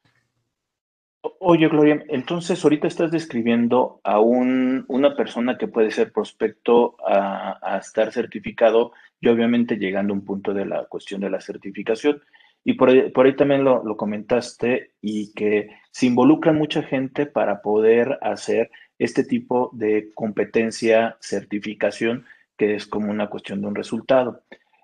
Oye, 1.40 1.70
Gloria, 1.70 2.04
entonces 2.10 2.62
ahorita 2.64 2.88
estás 2.88 3.10
describiendo 3.12 4.02
a 4.04 4.20
un, 4.20 4.84
una 4.90 5.16
persona 5.16 5.58
que 5.58 5.68
puede 5.68 5.92
ser 5.92 6.12
prospecto 6.12 6.98
a, 7.08 7.60
a 7.62 7.78
estar 7.78 8.12
certificado 8.12 8.92
y 9.22 9.30
obviamente 9.30 9.78
llegando 9.78 10.14
a 10.14 10.18
un 10.18 10.26
punto 10.26 10.54
de 10.54 10.66
la 10.66 10.84
cuestión 10.86 11.22
de 11.22 11.30
la 11.30 11.40
certificación. 11.40 12.22
Y 12.66 12.74
por 12.74 12.90
ahí, 12.90 13.36
también 13.36 13.64
lo, 13.64 13.84
lo, 13.84 13.98
comentaste 13.98 14.92
y 15.02 15.34
que 15.34 15.70
se 15.92 16.06
involucra 16.08 16.54
mucha 16.54 16.82
gente 16.84 17.26
para 17.26 17.62
poder 17.62 18.18
hacer 18.22 18.70
este 19.00 19.24
tipo 19.24 19.70
de 19.74 20.12
competencia, 20.14 21.18
certificación, 21.20 22.26
que 22.58 22.76
es 22.76 22.86
como 22.86 23.12
una 23.12 23.30
cuestión 23.30 23.62
de 23.62 23.68
un 23.68 23.76
resultado. 23.76 24.44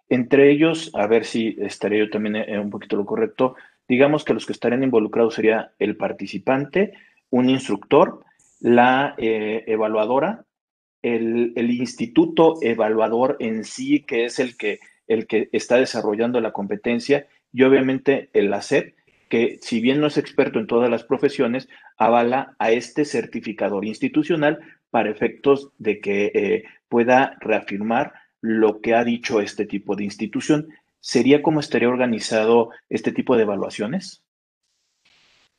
Entre 0.09 0.51
ellos, 0.51 0.91
a 0.93 1.07
ver 1.07 1.23
si 1.23 1.55
estaré 1.59 1.99
yo 1.99 2.09
también 2.09 2.35
en 2.35 2.59
un 2.59 2.69
poquito 2.69 2.97
lo 2.97 3.05
correcto, 3.05 3.55
digamos 3.89 4.23
que 4.23 4.35
los 4.35 4.45
que 4.45 4.53
estarían 4.53 4.83
involucrados 4.83 5.33
sería 5.33 5.73
el 5.79 5.97
participante, 5.97 6.93
un 7.31 7.49
instructor, 7.49 8.23
la 8.59 9.15
eh, 9.17 9.63
evaluadora, 9.67 10.45
el, 11.01 11.53
instituto 11.57 12.57
evaluador 12.61 13.35
en 13.39 13.63
sí, 13.63 14.01
que 14.01 14.25
es 14.25 14.39
el 14.39 14.55
que, 14.57 14.79
el 15.07 15.25
que 15.25 15.49
está 15.51 15.77
desarrollando 15.77 16.39
la 16.39 16.51
competencia, 16.51 17.27
y 17.51 17.63
obviamente 17.63 18.29
el 18.33 18.53
ACEP, 18.53 18.95
que 19.27 19.57
si 19.61 19.81
bien 19.81 19.99
no 19.99 20.07
es 20.07 20.17
experto 20.17 20.59
en 20.59 20.67
todas 20.67 20.89
las 20.89 21.03
profesiones, 21.03 21.67
avala 21.97 22.55
a 22.59 22.71
este 22.71 23.05
certificador 23.05 23.85
institucional 23.85 24.59
para 24.91 25.09
efectos 25.09 25.71
de 25.77 25.99
que 25.99 26.31
eh, 26.33 26.63
pueda 26.89 27.37
reafirmar 27.39 28.13
lo 28.41 28.81
que 28.81 28.93
ha 28.93 29.03
dicho 29.03 29.41
este 29.41 29.65
tipo 29.65 29.95
de 29.95 30.03
institución. 30.03 30.67
¿Sería 30.99 31.41
cómo 31.41 31.59
estaría 31.59 31.87
organizado 31.87 32.71
este 32.89 33.11
tipo 33.11 33.35
de 33.35 33.43
evaluaciones? 33.43 34.23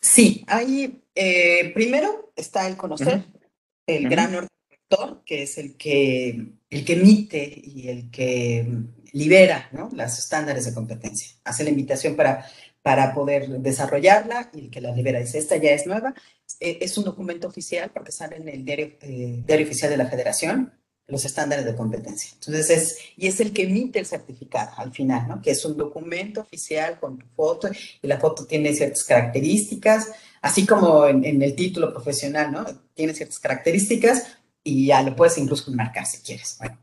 Sí, 0.00 0.44
ahí 0.46 1.02
eh, 1.14 1.72
primero 1.74 2.32
está 2.36 2.66
el 2.66 2.76
conocer, 2.76 3.18
uh 3.18 3.20
-huh. 3.20 3.40
el 3.86 4.04
uh 4.04 4.08
-huh. 4.08 4.10
gran 4.10 4.48
rector, 4.70 5.22
que 5.24 5.42
es 5.42 5.58
el 5.58 5.76
que, 5.76 6.46
el 6.70 6.84
que 6.84 6.92
emite 6.92 7.60
y 7.62 7.88
el 7.88 8.10
que 8.10 8.66
libera 9.12 9.68
¿no? 9.72 9.90
los 9.92 10.18
estándares 10.18 10.64
de 10.64 10.74
competencia. 10.74 11.36
Hace 11.44 11.64
la 11.64 11.70
invitación 11.70 12.16
para, 12.16 12.46
para 12.82 13.12
poder 13.14 13.48
desarrollarla 13.48 14.50
y 14.52 14.68
que 14.68 14.80
la 14.80 14.92
libera. 14.92 15.20
Dice, 15.20 15.38
esta 15.38 15.56
ya 15.56 15.72
es 15.72 15.86
nueva. 15.86 16.14
Eh, 16.60 16.78
es 16.80 16.96
un 16.96 17.04
documento 17.04 17.48
oficial 17.48 17.90
porque 17.92 18.12
sale 18.12 18.36
en 18.36 18.48
el 18.48 18.64
diario, 18.64 18.96
eh, 19.02 19.42
diario 19.46 19.66
oficial 19.66 19.90
de 19.90 19.96
la 19.96 20.06
federación 20.06 20.72
los 21.10 21.24
estándares 21.24 21.64
de 21.64 21.74
competencia. 21.74 22.30
Entonces, 22.34 22.70
es, 22.70 22.98
y 23.16 23.26
es 23.26 23.40
el 23.40 23.52
que 23.52 23.64
emite 23.64 23.98
el 23.98 24.06
certificado 24.06 24.70
al 24.76 24.92
final, 24.92 25.28
¿no? 25.28 25.42
Que 25.42 25.50
es 25.50 25.64
un 25.64 25.76
documento 25.76 26.40
oficial 26.40 26.98
con 26.98 27.18
tu 27.18 27.26
foto 27.34 27.68
y 28.02 28.06
la 28.06 28.18
foto 28.18 28.46
tiene 28.46 28.72
ciertas 28.74 29.04
características, 29.04 30.08
así 30.40 30.66
como 30.66 31.06
en, 31.06 31.42
el 31.42 31.54
título 31.54 31.92
profesional, 31.92 32.52
¿no? 32.52 32.64
Tiene 32.94 33.14
ciertas 33.14 33.38
características 33.38 34.24
y 34.62 34.86
ya 34.86 35.02
lo 35.02 35.16
puedes 35.16 35.38
incluso 35.38 35.70
marcar 35.72 36.06
si 36.06 36.18
quieres. 36.18 36.56
Bueno, 36.58 36.78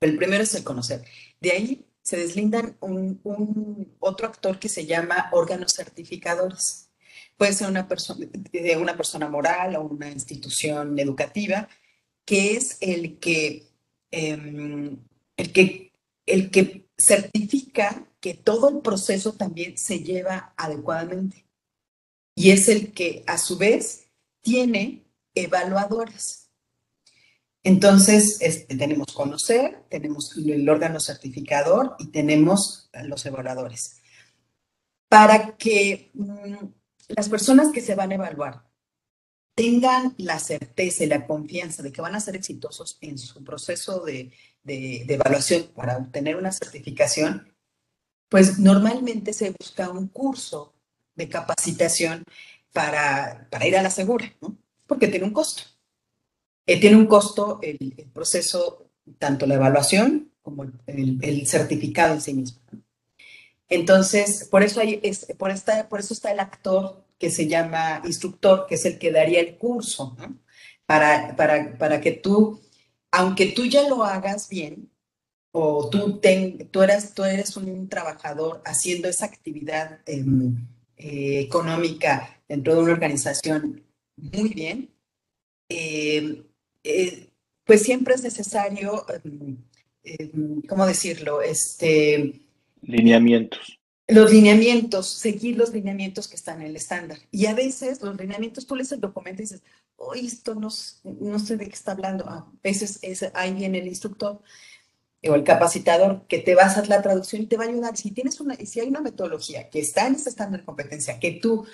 el 0.00 0.16
primero 0.16 0.42
es 0.42 0.54
el 0.54 0.64
conocer. 0.64 1.04
De 1.40 1.52
ahí 1.52 1.86
se 2.02 2.16
deslindan 2.16 2.76
un, 2.80 3.96
otro 4.00 4.26
actor 4.26 4.58
que 4.58 4.68
se 4.68 4.86
llama 4.86 5.30
órganos 5.32 5.72
certificadores. 5.74 6.90
Puede 7.36 7.52
ser 7.52 7.68
una 7.68 7.88
persona, 7.88 8.26
una 8.78 8.96
persona 8.96 9.28
moral 9.28 9.76
o 9.76 9.82
una 9.82 10.10
institución 10.10 10.98
educativa, 10.98 11.68
que 12.24 12.56
es 12.56 12.78
el 12.80 13.18
que, 13.18 13.68
eh, 14.10 14.96
el 15.36 15.52
que, 15.52 15.92
el 16.26 16.50
que 16.50 16.86
certifica 16.98 18.06
que 18.20 18.34
todo 18.34 18.68
el 18.68 18.80
proceso 18.80 19.32
también 19.32 19.76
se 19.76 20.00
lleva 20.00 20.54
adecuadamente. 20.56 21.44
Y 22.34 22.50
es 22.50 22.68
el 22.68 22.92
que, 22.92 23.24
a 23.26 23.36
su 23.38 23.58
vez, 23.58 24.06
tiene 24.40 25.04
evaluadores. 25.34 26.50
Entonces, 27.64 28.38
este, 28.40 28.76
tenemos 28.76 29.12
conocer, 29.12 29.84
tenemos 29.88 30.36
el 30.36 30.68
órgano 30.68 30.98
certificador 31.00 31.96
y 31.98 32.08
tenemos 32.08 32.90
los 33.04 33.24
evaluadores. 33.26 34.00
Para 35.08 35.56
que 35.56 36.10
mmm, 36.14 36.66
las 37.08 37.28
personas 37.28 37.72
que 37.72 37.80
se 37.80 37.94
van 37.94 38.12
a 38.12 38.14
evaluar 38.14 38.71
tengan 39.54 40.14
la 40.18 40.38
certeza 40.38 41.04
y 41.04 41.08
la 41.08 41.26
confianza 41.26 41.82
de 41.82 41.92
que 41.92 42.00
van 42.00 42.14
a 42.14 42.20
ser 42.20 42.36
exitosos 42.36 42.98
en 43.00 43.18
su 43.18 43.44
proceso 43.44 44.00
de, 44.00 44.32
de, 44.62 45.04
evaluación 45.08 45.68
para 45.74 45.98
obtener 45.98 46.36
una 46.36 46.52
certificación, 46.52 47.54
pues 48.28 48.58
normalmente 48.58 49.32
se 49.32 49.54
busca 49.58 49.90
un 49.90 50.08
curso 50.08 50.74
de 51.14 51.28
capacitación 51.28 52.24
para, 52.72 53.46
para 53.50 53.66
ir 53.66 53.76
a 53.76 53.82
la 53.82 53.90
segura, 53.90 54.32
¿no? 54.40 54.56
porque 54.86 55.08
tiene 55.08 55.26
un 55.26 55.32
costo. 55.32 55.64
Eh, 56.66 56.80
tiene 56.80 56.96
un 56.96 57.06
costo 57.06 57.58
el, 57.62 57.94
el, 57.96 58.10
proceso, 58.10 58.86
tanto 59.18 59.46
la 59.46 59.54
evaluación 59.54 60.32
como 60.42 60.64
el, 60.86 61.18
el, 61.22 61.46
certificado 61.46 62.14
en 62.14 62.20
sí 62.20 62.34
mismo. 62.34 62.60
Entonces, 63.68 64.48
por 64.50 64.62
eso, 64.62 64.80
hay, 64.80 65.00
es, 65.02 65.26
por, 65.38 65.50
esta, 65.50 65.88
por 65.88 66.00
eso 66.00 66.14
está 66.14 66.30
el 66.30 66.40
actor 66.40 67.04
que 67.22 67.30
se 67.30 67.46
llama 67.46 68.02
instructor, 68.04 68.66
que 68.68 68.74
es 68.74 68.84
el 68.84 68.98
que 68.98 69.12
daría 69.12 69.38
el 69.38 69.56
curso, 69.56 70.16
¿no? 70.18 70.40
para, 70.86 71.36
para, 71.36 71.78
para 71.78 72.00
que 72.00 72.10
tú, 72.10 72.60
aunque 73.12 73.46
tú 73.52 73.64
ya 73.64 73.88
lo 73.88 74.02
hagas 74.02 74.48
bien, 74.48 74.90
o 75.52 75.88
tú, 75.88 76.18
ten, 76.18 76.68
tú, 76.72 76.82
eres, 76.82 77.14
tú 77.14 77.22
eres 77.22 77.56
un 77.56 77.88
trabajador 77.88 78.60
haciendo 78.64 79.08
esa 79.08 79.26
actividad 79.26 80.00
eh, 80.04 80.24
eh, 80.96 81.40
económica 81.42 82.42
dentro 82.48 82.74
de 82.74 82.82
una 82.82 82.92
organización 82.92 83.84
muy 84.16 84.48
bien, 84.48 84.90
eh, 85.68 86.42
eh, 86.82 87.28
pues 87.62 87.82
siempre 87.82 88.14
es 88.14 88.24
necesario, 88.24 89.06
eh, 90.02 90.32
¿cómo 90.68 90.86
decirlo? 90.86 91.40
Este, 91.40 92.40
Lineamientos. 92.80 93.78
Los 94.08 94.32
lineamientos, 94.32 95.06
seguir 95.08 95.56
los 95.56 95.72
lineamientos 95.72 96.28
que 96.28 96.36
están 96.36 96.60
en 96.60 96.68
el 96.68 96.76
estándar. 96.76 97.18
Y 97.30 97.46
a 97.46 97.54
veces 97.54 98.02
los 98.02 98.16
lineamientos, 98.16 98.66
tú 98.66 98.76
lees 98.76 98.92
el 98.92 99.00
documento 99.00 99.42
y 99.42 99.44
dices, 99.44 99.62
oh, 99.96 100.14
esto 100.14 100.54
no, 100.54 100.68
no 101.04 101.38
sé 101.38 101.56
de 101.56 101.66
qué 101.66 101.74
está 101.74 101.92
hablando. 101.92 102.28
A 102.28 102.50
veces 102.62 102.98
es, 103.02 103.24
ahí 103.34 103.54
viene 103.54 103.78
el 103.78 103.86
instructor 103.88 104.42
o 105.24 105.34
el 105.34 105.44
capacitador 105.44 106.26
que 106.26 106.38
te 106.38 106.54
va 106.54 106.62
a 106.62 106.66
hacer 106.66 106.88
la 106.88 107.00
traducción 107.00 107.42
y 107.42 107.46
te 107.46 107.56
va 107.56 107.64
a 107.64 107.68
ayudar. 107.68 107.96
Si 107.96 108.10
tienes 108.10 108.40
una, 108.40 108.56
si 108.56 108.80
hay 108.80 108.88
una 108.88 109.00
metodología 109.00 109.70
que 109.70 109.80
está 109.80 110.06
en 110.06 110.16
ese 110.16 110.30
estándar 110.30 110.60
de 110.60 110.66
competencia 110.66 111.20
que 111.20 111.32
tú 111.32 111.66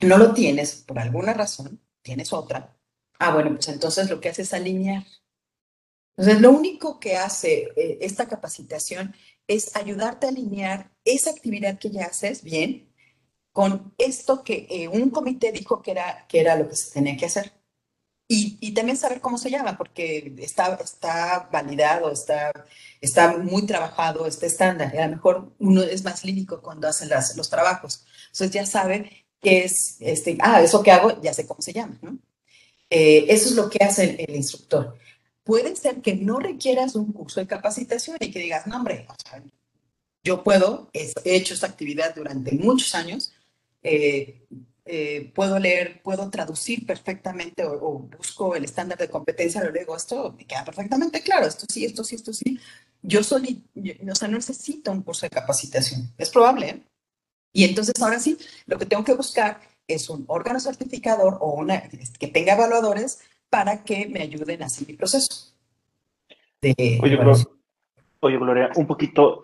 no 0.00 0.18
lo 0.18 0.34
tienes 0.34 0.76
por 0.86 0.98
alguna 0.98 1.32
razón, 1.34 1.80
tienes 2.02 2.32
otra. 2.32 2.76
Ah, 3.18 3.32
bueno, 3.34 3.50
pues 3.54 3.68
entonces 3.68 4.10
lo 4.10 4.20
que 4.20 4.30
hace 4.30 4.42
es 4.42 4.54
alinear. 4.54 5.04
Entonces, 6.16 6.42
lo 6.42 6.50
único 6.50 7.00
que 7.00 7.16
hace 7.16 7.68
eh, 7.76 7.98
esta 8.02 8.28
capacitación 8.28 9.14
es 9.50 9.74
ayudarte 9.74 10.26
a 10.26 10.28
alinear 10.28 10.92
esa 11.04 11.30
actividad 11.30 11.76
que 11.76 11.90
ya 11.90 12.04
haces 12.04 12.44
bien 12.44 12.88
con 13.52 13.92
esto 13.98 14.44
que 14.44 14.68
eh, 14.70 14.86
un 14.86 15.10
comité 15.10 15.50
dijo 15.50 15.82
que 15.82 15.90
era, 15.90 16.24
que 16.28 16.40
era 16.40 16.54
lo 16.54 16.68
que 16.68 16.76
se 16.76 16.92
tenía 16.92 17.16
que 17.16 17.26
hacer. 17.26 17.52
Y, 18.28 18.58
y, 18.60 18.74
también 18.74 18.96
saber 18.96 19.20
cómo 19.20 19.38
se 19.38 19.50
llama, 19.50 19.76
porque 19.76 20.36
está, 20.38 20.76
está 20.76 21.48
validado, 21.50 22.12
está, 22.12 22.52
está 23.00 23.38
muy 23.38 23.66
trabajado 23.66 24.24
este 24.24 24.46
estándar. 24.46 24.94
Y 24.94 24.98
a 24.98 25.08
lo 25.08 25.16
mejor 25.16 25.52
uno 25.58 25.82
es 25.82 26.04
más 26.04 26.24
lírico 26.24 26.62
cuando 26.62 26.86
hace 26.86 27.06
las, 27.06 27.36
los 27.36 27.50
trabajos. 27.50 28.06
Entonces 28.26 28.52
ya 28.52 28.64
sabe 28.66 29.26
que 29.42 29.64
es, 29.64 29.96
este, 29.98 30.38
ah, 30.42 30.62
eso 30.62 30.80
que 30.84 30.92
hago, 30.92 31.20
ya 31.20 31.34
sé 31.34 31.44
cómo 31.44 31.60
se 31.60 31.72
llama, 31.72 31.98
¿no? 32.02 32.18
Eh, 32.88 33.26
eso 33.28 33.48
es 33.48 33.56
lo 33.56 33.68
que 33.68 33.82
hace 33.84 34.04
el, 34.04 34.20
el 34.28 34.36
instructor 34.36 34.96
puede 35.50 35.74
ser 35.74 36.00
que 36.00 36.14
no 36.14 36.38
requieras 36.38 36.94
un 36.94 37.12
curso 37.12 37.40
de 37.40 37.48
capacitación 37.48 38.16
y 38.20 38.30
que 38.30 38.38
digas, 38.38 38.68
no, 38.68 38.76
hombre, 38.76 39.04
yo 40.22 40.44
puedo, 40.44 40.88
he 40.92 41.12
hecho 41.24 41.54
esta 41.54 41.66
actividad 41.66 42.14
durante 42.14 42.52
muchos 42.52 42.94
años, 42.94 43.32
eh, 43.82 44.46
eh, 44.84 45.32
puedo 45.34 45.58
leer, 45.58 46.02
puedo 46.04 46.30
traducir 46.30 46.86
perfectamente 46.86 47.64
o, 47.64 47.98
busco 48.16 48.54
el 48.54 48.62
estándar 48.62 48.96
de 48.96 49.10
competencia, 49.10 49.64
lo 49.64 49.72
digo, 49.72 49.96
esto 49.96 50.32
me 50.38 50.46
queda 50.46 50.64
perfectamente 50.64 51.20
claro, 51.20 51.48
esto 51.48 51.66
sí, 51.68 51.84
esto 51.84 52.04
sí, 52.04 52.14
esto 52.14 52.32
sí. 52.32 52.60
Yo 53.02 53.24
soy, 53.24 53.64
o 54.08 54.14
sea, 54.14 54.28
no 54.28 54.36
necesito 54.36 54.92
un 54.92 55.02
curso 55.02 55.26
de 55.26 55.30
capacitación, 55.30 56.14
es 56.16 56.30
probable. 56.30 56.68
¿eh? 56.68 56.82
Y 57.52 57.64
entonces 57.64 58.00
ahora 58.00 58.20
sí, 58.20 58.38
lo 58.66 58.78
que 58.78 58.86
tengo 58.86 59.02
que 59.02 59.14
buscar 59.14 59.60
es 59.88 60.08
un 60.10 60.24
órgano 60.28 60.60
certificador 60.60 61.38
o 61.40 61.54
una 61.54 61.88
que 62.20 62.28
tenga 62.28 62.52
evaluadores 62.52 63.18
para 63.50 63.82
que 63.82 64.06
me 64.08 64.22
ayuden 64.22 64.62
a 64.62 64.66
hacer 64.66 64.88
mi 64.88 64.94
proceso. 64.94 65.52
oye, 66.62 68.38
Gloria, 68.38 68.70
un 68.76 68.86
poquito 68.86 69.42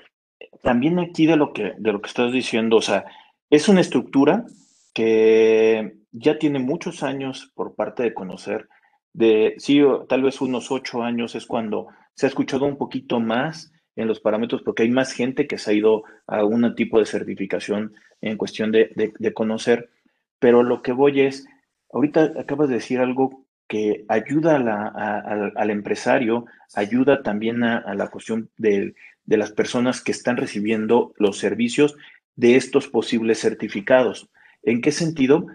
también 0.63 0.99
aquí 0.99 1.27
de 1.27 1.37
lo 1.37 1.53
que 1.53 1.75
de 1.77 1.93
lo 1.93 2.01
que 2.01 2.09
estás 2.09 2.33
diciendo, 2.33 2.77
o 2.77 2.83
sea, 2.83 3.05
es 3.51 3.69
una 3.69 3.81
estructura 3.81 4.47
que 4.95 5.99
ya 6.13 6.39
tiene 6.39 6.59
muchos 6.59 7.03
años 7.03 7.53
por 7.55 7.75
parte 7.75 8.03
de 8.05 8.15
conocer. 8.15 8.69
De 9.13 9.55
sí, 9.59 9.81
tal 10.09 10.23
vez 10.23 10.41
unos 10.41 10.71
ocho 10.71 11.03
años 11.03 11.35
es 11.35 11.47
cuando 11.47 11.89
se 12.15 12.27
ha 12.27 12.29
escuchado 12.29 12.65
un 12.65 12.77
poquito 12.77 13.21
más 13.21 13.73
en 13.97 14.09
los 14.09 14.21
parámetros, 14.21 14.63
porque 14.63 14.85
hay 14.85 14.91
más 14.91 15.13
gente 15.13 15.47
que 15.47 15.59
se 15.59 15.71
ha 15.71 15.75
ido 15.75 16.05
a 16.27 16.45
un 16.45 16.75
tipo 16.75 16.99
de 16.99 17.07
certificación 17.07 17.95
en 18.21 18.37
cuestión 18.37 18.73
de, 18.73 18.91
de 18.95 19.35
conocer. 19.35 19.91
Pero 20.39 20.63
lo 20.63 20.83
que 20.83 20.93
voy 20.93 21.23
es, 21.23 21.47
ahorita 21.93 22.35
acabas 22.39 22.69
de 22.69 22.75
decir 22.75 23.01
algo 23.01 23.46
que 23.69 24.05
ayuda 24.09 24.57
al 25.57 25.71
empresario, 25.71 26.47
ayuda 26.75 27.23
también 27.23 27.65
a, 27.65 27.95
la 27.95 28.09
cuestión 28.09 28.49
de, 28.57 28.95
las 29.27 29.51
personas 29.51 30.01
que 30.01 30.13
están 30.13 30.37
recibiendo 30.37 31.13
los 31.19 31.39
servicios 31.39 31.97
de 32.37 32.57
estos 32.57 32.89
posibles 32.89 33.41
certificados. 33.41 34.29
¿En 34.63 34.81
qué 34.81 34.93
sentido? 34.93 35.47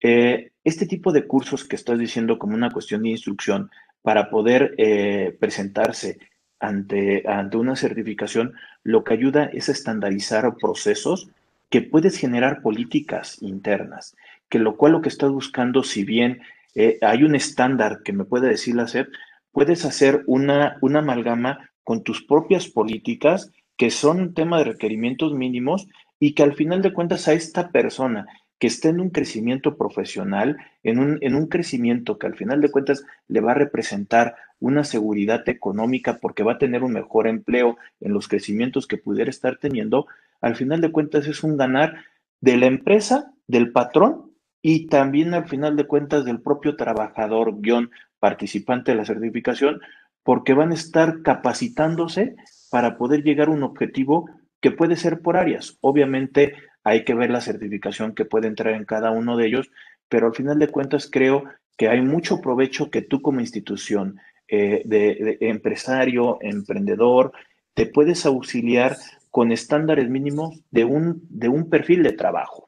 Eh, 0.00 0.52
este 0.64 0.86
tipo 0.86 1.12
de 1.12 1.26
cursos 1.26 1.64
que 1.64 1.76
estás 1.76 1.98
diciendo 1.98 2.38
como 2.38 2.54
una 2.54 2.70
cuestión 2.70 3.02
de 3.02 3.10
instrucción 3.10 3.70
para 4.02 4.30
poder 4.30 4.74
eh, 4.78 5.36
presentarse 5.38 6.18
ante, 6.60 7.24
ante 7.28 7.56
una 7.56 7.76
certificación, 7.76 8.54
lo 8.82 9.04
que 9.04 9.14
ayuda 9.14 9.44
es 9.52 9.68
estandarizar 9.68 10.54
procesos 10.56 11.28
que 11.68 11.82
puedes 11.82 12.16
generar 12.16 12.62
políticas 12.62 13.42
internas, 13.42 14.16
que 14.48 14.58
lo 14.58 14.76
cual 14.76 14.92
lo 14.92 15.02
que 15.02 15.10
estás 15.10 15.30
buscando, 15.30 15.82
si 15.82 16.04
bien 16.04 16.40
eh, 16.74 16.98
hay 17.02 17.22
un 17.22 17.34
estándar 17.34 18.02
que 18.04 18.12
me 18.12 18.24
puede 18.24 18.48
decir 18.48 18.78
hacer, 18.80 19.08
puedes 19.52 19.84
hacer 19.84 20.22
una, 20.26 20.78
una 20.80 21.00
amalgama 21.00 21.70
con 21.84 22.02
tus 22.02 22.22
propias 22.22 22.68
políticas 22.68 23.50
que 23.76 23.90
son 23.90 24.20
un 24.20 24.34
tema 24.34 24.58
de 24.58 24.64
requerimientos 24.64 25.32
mínimos 25.32 25.88
y 26.20 26.34
que 26.34 26.42
al 26.42 26.54
final 26.54 26.82
de 26.82 26.92
cuentas 26.92 27.28
a 27.28 27.32
esta 27.32 27.70
persona 27.70 28.26
que 28.58 28.66
esté 28.66 28.88
en 28.88 29.00
un 29.00 29.10
crecimiento 29.10 29.76
profesional, 29.76 30.56
en 30.82 30.98
un, 30.98 31.18
en 31.20 31.34
un 31.36 31.46
crecimiento 31.46 32.18
que 32.18 32.26
al 32.26 32.34
final 32.34 32.60
de 32.60 32.70
cuentas 32.70 33.04
le 33.28 33.40
va 33.40 33.52
a 33.52 33.54
representar 33.54 34.34
una 34.60 34.82
seguridad 34.82 35.48
económica 35.48 36.18
porque 36.20 36.42
va 36.42 36.54
a 36.54 36.58
tener 36.58 36.82
un 36.82 36.92
mejor 36.92 37.28
empleo 37.28 37.78
en 38.00 38.12
los 38.12 38.26
crecimientos 38.26 38.88
que 38.88 38.96
pudiera 38.98 39.30
estar 39.30 39.58
teniendo, 39.58 40.08
al 40.40 40.56
final 40.56 40.80
de 40.80 40.90
cuentas 40.90 41.26
es 41.26 41.44
un 41.44 41.56
ganar 41.56 42.04
de 42.40 42.56
la 42.56 42.66
empresa, 42.66 43.32
del 43.46 43.70
patrón 43.70 44.27
y 44.62 44.86
también 44.86 45.34
al 45.34 45.48
final 45.48 45.76
de 45.76 45.86
cuentas 45.86 46.24
del 46.24 46.40
propio 46.40 46.76
trabajador 46.76 47.60
guion 47.60 47.90
participante 48.18 48.92
de 48.92 48.98
la 48.98 49.04
certificación, 49.04 49.80
porque 50.22 50.54
van 50.54 50.72
a 50.72 50.74
estar 50.74 51.22
capacitándose 51.22 52.36
para 52.70 52.98
poder 52.98 53.22
llegar 53.22 53.48
a 53.48 53.52
un 53.52 53.62
objetivo 53.62 54.28
que 54.60 54.70
puede 54.70 54.96
ser 54.96 55.20
por 55.20 55.36
áreas. 55.36 55.78
Obviamente 55.80 56.54
hay 56.84 57.04
que 57.04 57.14
ver 57.14 57.30
la 57.30 57.40
certificación 57.40 58.14
que 58.14 58.24
puede 58.24 58.48
entrar 58.48 58.74
en 58.74 58.84
cada 58.84 59.10
uno 59.10 59.36
de 59.36 59.46
ellos, 59.46 59.70
pero 60.08 60.26
al 60.26 60.34
final 60.34 60.58
de 60.58 60.68
cuentas 60.68 61.08
creo 61.10 61.44
que 61.76 61.88
hay 61.88 62.02
mucho 62.02 62.40
provecho 62.40 62.90
que 62.90 63.02
tú 63.02 63.22
como 63.22 63.40
institución 63.40 64.18
eh, 64.48 64.82
de, 64.84 65.36
de 65.40 65.48
empresario, 65.48 66.38
emprendedor, 66.40 67.32
te 67.74 67.86
puedes 67.86 68.26
auxiliar 68.26 68.96
con 69.30 69.52
estándares 69.52 70.08
mínimos 70.08 70.60
de 70.70 70.84
un, 70.84 71.22
de 71.28 71.48
un 71.48 71.70
perfil 71.70 72.02
de 72.02 72.12
trabajo. 72.12 72.67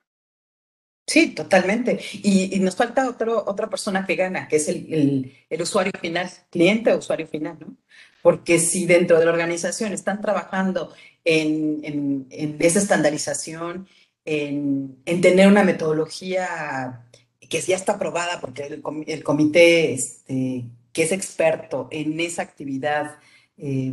Sí, 1.10 1.30
totalmente. 1.32 1.98
Y, 2.22 2.60
nos 2.60 2.76
falta 2.76 3.08
otro, 3.08 3.42
otra 3.44 3.68
persona 3.68 4.06
que 4.06 4.14
gana, 4.14 4.46
que 4.46 4.56
es 4.56 4.68
el, 4.68 5.34
usuario 5.60 5.90
final, 6.00 6.30
cliente 6.50 6.92
o 6.92 6.98
usuario 6.98 7.26
final, 7.26 7.56
¿no? 7.58 7.76
Porque 8.22 8.60
si 8.60 8.86
dentro 8.86 9.18
de 9.18 9.24
la 9.24 9.32
organización 9.32 9.92
están 9.92 10.20
trabajando 10.20 10.94
en, 11.24 12.28
esa 12.60 12.78
estandarización, 12.78 13.88
en, 14.24 15.02
tener 15.04 15.48
una 15.48 15.64
metodología 15.64 17.08
que 17.40 17.60
ya 17.60 17.74
está 17.74 17.94
aprobada 17.94 18.40
porque 18.40 18.66
el, 19.06 19.24
comité 19.24 19.92
este, 19.92 20.66
que 20.92 21.02
es 21.02 21.10
experto 21.10 21.88
en 21.90 22.20
esa 22.20 22.42
actividad 22.42 23.16
eh, 23.58 23.92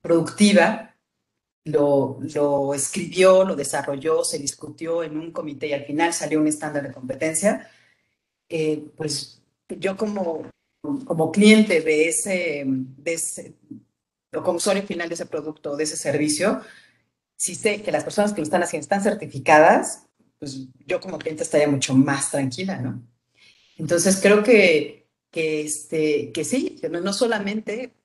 productiva, 0.00 0.95
lo, 1.66 2.74
escribió, 2.74 3.44
lo 3.44 3.56
desarrolló, 3.56 4.24
se 4.24 4.38
discutió 4.38 5.02
en 5.02 5.16
un 5.16 5.32
comité 5.32 5.66
y 5.68 5.72
al 5.72 5.84
final 5.84 6.12
salió 6.12 6.40
un 6.40 6.46
estándar 6.46 6.84
de 6.84 6.92
competencia, 6.92 7.68
eh, 8.48 8.84
pues 8.96 9.42
yo 9.68 9.96
como, 9.96 10.48
como 10.80 11.32
cliente 11.32 11.80
de 11.80 12.08
ese, 12.08 12.64
de 12.66 13.12
ese, 13.12 13.54
o 14.32 14.42
como 14.42 14.58
usuario 14.58 14.84
final 14.84 15.08
de 15.08 15.14
ese 15.14 15.26
producto, 15.26 15.76
de 15.76 15.84
ese 15.84 15.96
servicio, 15.96 16.60
si 17.34 17.56
sé 17.56 17.82
que 17.82 17.92
las 17.92 18.04
personas 18.04 18.32
que 18.32 18.40
lo 18.40 18.44
están 18.44 18.62
haciendo 18.62 18.84
están 18.84 19.02
certificadas, 19.02 20.06
pues 20.38 20.68
yo 20.86 21.00
como 21.00 21.18
cliente 21.18 21.42
estaría 21.42 21.68
mucho 21.68 21.94
más 21.94 22.30
tranquila, 22.30 22.78
¿no? 22.78 23.02
Entonces 23.76 24.20
creo 24.22 24.44
que, 24.44 25.08
que, 25.32 25.62
este, 25.62 26.30
que 26.30 26.44
sí, 26.44 26.80
no, 26.88 27.00
no 27.00 27.12
solamente 27.12 27.95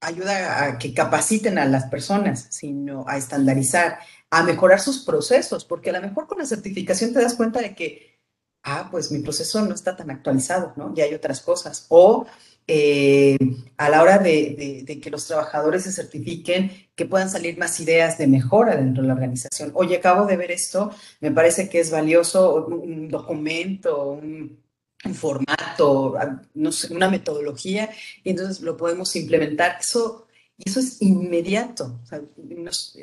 ayuda 0.00 0.64
a 0.64 0.78
que 0.78 0.94
capaciten 0.94 1.58
a 1.58 1.64
las 1.66 1.86
personas, 1.86 2.46
sino 2.50 3.04
a 3.08 3.16
estandarizar, 3.16 3.98
a 4.30 4.42
mejorar 4.42 4.80
sus 4.80 5.04
procesos, 5.04 5.64
porque 5.64 5.90
a 5.90 5.94
lo 5.94 6.02
mejor 6.02 6.26
con 6.26 6.38
la 6.38 6.46
certificación 6.46 7.12
te 7.12 7.22
das 7.22 7.34
cuenta 7.34 7.60
de 7.60 7.74
que, 7.74 8.20
ah, 8.62 8.88
pues 8.90 9.10
mi 9.10 9.20
proceso 9.20 9.64
no 9.64 9.74
está 9.74 9.96
tan 9.96 10.10
actualizado, 10.10 10.74
¿no? 10.76 10.94
Ya 10.94 11.04
hay 11.04 11.14
otras 11.14 11.40
cosas. 11.40 11.86
O 11.88 12.26
eh, 12.68 13.38
a 13.76 13.88
la 13.88 14.02
hora 14.02 14.18
de, 14.18 14.84
que 15.00 15.10
los 15.10 15.26
trabajadores 15.26 15.84
se 15.84 15.92
certifiquen, 15.92 16.70
que 16.96 17.06
puedan 17.06 17.30
salir 17.30 17.58
más 17.58 17.78
ideas 17.80 18.18
de 18.18 18.26
mejora 18.26 18.76
dentro 18.76 19.02
de 19.02 19.08
la 19.08 19.14
organización. 19.14 19.70
Oye, 19.74 19.96
acabo 19.96 20.26
de 20.26 20.36
ver 20.36 20.50
esto, 20.50 20.90
me 21.20 21.30
parece 21.30 21.68
que 21.68 21.80
es 21.80 21.90
valioso 21.90 22.66
un 22.66 23.08
documento, 23.08 24.10
un, 24.10 24.65
un 25.06 25.14
formato, 25.14 26.16
no 26.54 26.72
sé, 26.72 26.94
una 26.94 27.08
metodología, 27.10 27.90
y 28.22 28.30
entonces 28.30 28.60
lo 28.60 28.76
podemos 28.76 29.14
implementar. 29.16 29.78
Eso, 29.80 30.26
eso 30.58 30.80
es 30.80 31.00
inmediato. 31.02 32.00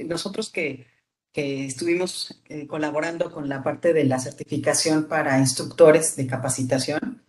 nosotros 0.05 0.49
que, 0.49 0.87
que 1.31 1.65
estuvimos 1.65 2.41
eh, 2.49 2.67
colaborando 2.67 3.31
con 3.31 3.49
la 3.49 3.63
parte 3.63 3.93
de 3.93 4.03
la 4.03 4.19
certificación 4.19 5.05
para 5.05 5.39
instructores 5.39 6.15
de 6.15 6.27
capacitación, 6.27 7.23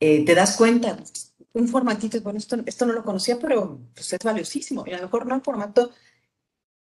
eh, 0.00 0.24
te 0.24 0.34
das 0.34 0.56
cuenta, 0.56 0.96
un 1.52 1.68
formatito, 1.68 2.20
bueno, 2.20 2.38
esto, 2.38 2.56
esto 2.66 2.86
no 2.86 2.92
lo 2.92 3.04
conocía, 3.04 3.38
pero 3.38 3.80
pues, 3.94 4.12
es 4.12 4.20
valiosísimo. 4.22 4.84
Y 4.86 4.92
a 4.92 4.98
lo 4.98 5.04
mejor 5.04 5.26
no 5.26 5.34
un 5.34 5.42
formato 5.42 5.90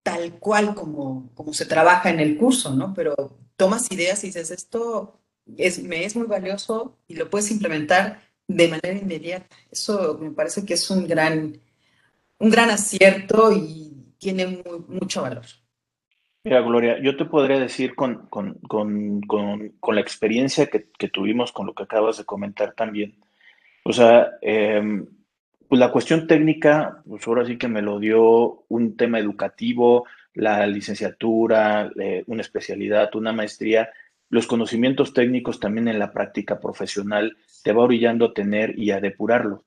tal 0.02 0.38
cual 0.38 0.74
como, 0.74 1.30
como 1.34 1.52
se 1.52 1.66
trabaja 1.66 2.10
en 2.10 2.20
el 2.20 2.36
curso, 2.36 2.74
¿no? 2.74 2.92
Pero 2.94 3.38
tomas 3.56 3.90
ideas 3.92 4.24
y 4.24 4.28
dices, 4.28 4.50
esto 4.50 5.21
es, 5.56 5.82
me 5.82 6.04
es 6.04 6.16
muy 6.16 6.26
valioso 6.26 6.98
y 7.08 7.16
lo 7.16 7.30
puedes 7.30 7.50
implementar 7.50 8.20
de 8.48 8.68
manera 8.68 8.98
inmediata. 8.98 9.56
Eso 9.70 10.18
me 10.20 10.30
parece 10.30 10.64
que 10.64 10.74
es 10.74 10.90
un 10.90 11.06
gran, 11.06 11.58
un 12.38 12.50
gran 12.50 12.70
acierto 12.70 13.52
y 13.52 13.92
tiene 14.18 14.62
mucho 14.88 15.22
valor. 15.22 15.44
Mira, 16.44 16.60
Gloria, 16.60 17.00
yo 17.00 17.16
te 17.16 17.24
podría 17.24 17.60
decir 17.60 17.94
con, 17.94 18.26
con, 18.26 18.54
con, 18.66 19.20
con 19.20 19.94
la 19.94 20.00
experiencia 20.00 20.66
que, 20.66 20.88
que, 20.98 21.08
tuvimos 21.08 21.52
con 21.52 21.66
lo 21.66 21.74
que 21.74 21.84
acabas 21.84 22.18
de 22.18 22.24
comentar 22.24 22.74
también. 22.74 23.14
O 23.84 23.92
sea, 23.92 24.32
eh, 24.42 25.04
pues 25.72 25.78
la 25.78 25.90
cuestión 25.90 26.26
técnica, 26.26 27.02
pues 27.08 27.26
ahora 27.26 27.46
sí 27.46 27.56
que 27.56 27.68
me 27.68 27.80
lo 27.80 27.98
dio 27.98 28.64
un 28.68 28.96
tema 28.96 29.18
educativo, 29.18 30.04
la 30.34 30.66
licenciatura, 30.66 31.90
eh, 31.98 32.24
una 32.26 32.42
especialidad, 32.42 33.14
una 33.14 33.32
maestría, 33.32 33.88
los 34.32 34.46
conocimientos 34.46 35.12
técnicos 35.12 35.60
también 35.60 35.88
en 35.88 35.98
la 35.98 36.10
práctica 36.10 36.58
profesional 36.58 37.36
te 37.62 37.72
va 37.74 37.82
orillando 37.82 38.24
a 38.24 38.32
tener 38.32 38.78
y 38.78 38.90
a 38.90 38.98
depurarlo. 38.98 39.62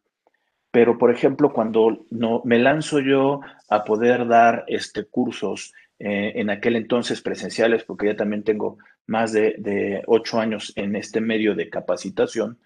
Pero, 0.72 0.98
por 0.98 1.12
ejemplo, 1.12 1.54
cuando 1.54 2.04
no, 2.10 2.42
me 2.46 2.58
lanzo 2.58 3.00
yo 3.00 3.42
a 3.70 3.84
poder 3.84 4.28
dar 4.28 4.66
este, 4.68 5.06
cursos 5.06 5.72
eh, 6.00 6.34
en 6.38 6.50
aquel 6.50 6.78
entonces 6.78 7.22
presenciales, 7.22 7.84
porque 7.84 8.08
ya 8.08 8.16
también 8.16 8.42
tengo 8.42 8.80
más 9.06 9.34
de, 9.34 9.54
de, 9.60 10.02
ocho 10.08 10.40
años 10.40 10.74
en 10.76 10.96
este 10.96 11.22
medio 11.22 11.54
de 11.54 11.70
capacitación, 11.70 12.58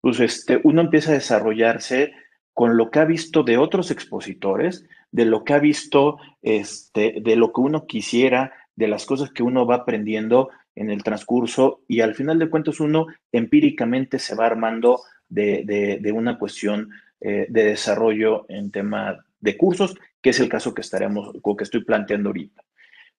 pues 0.00 0.18
este, 0.18 0.60
uno 0.64 0.80
empieza 0.80 1.12
a 1.12 1.14
desarrollarse 1.14 2.14
con 2.52 2.76
lo 2.76 2.90
que 2.90 2.98
ha 2.98 3.04
visto 3.04 3.44
de 3.44 3.58
otros 3.58 3.92
expositores, 3.92 4.86
de 5.12 5.24
lo 5.24 5.44
que 5.44 5.52
ha 5.52 5.60
visto, 5.60 6.18
este, 6.42 7.20
de 7.22 7.36
lo 7.36 7.52
que 7.52 7.60
uno 7.60 7.86
quisiera, 7.86 8.52
de 8.74 8.88
las 8.88 9.06
cosas 9.06 9.30
que 9.30 9.44
uno 9.44 9.66
va 9.66 9.76
aprendiendo 9.76 10.50
en 10.76 10.90
el 10.90 11.02
transcurso 11.02 11.82
y 11.88 12.00
al 12.00 12.14
final 12.14 12.38
de 12.38 12.48
cuentas 12.48 12.80
uno 12.80 13.06
empíricamente 13.32 14.18
se 14.18 14.34
va 14.34 14.46
armando 14.46 15.00
de, 15.28 15.98
de, 16.00 16.12
una 16.12 16.38
cuestión 16.38 16.90
eh, 17.20 17.46
de 17.48 17.64
desarrollo 17.64 18.46
en 18.48 18.70
tema 18.70 19.24
de 19.40 19.56
cursos, 19.56 19.96
que 20.20 20.30
es 20.30 20.40
el 20.40 20.48
caso 20.48 20.74
que 20.74 20.82
estaremos, 20.82 21.34
o 21.42 21.56
que 21.56 21.64
estoy 21.64 21.84
planteando 21.84 22.28
ahorita. 22.28 22.62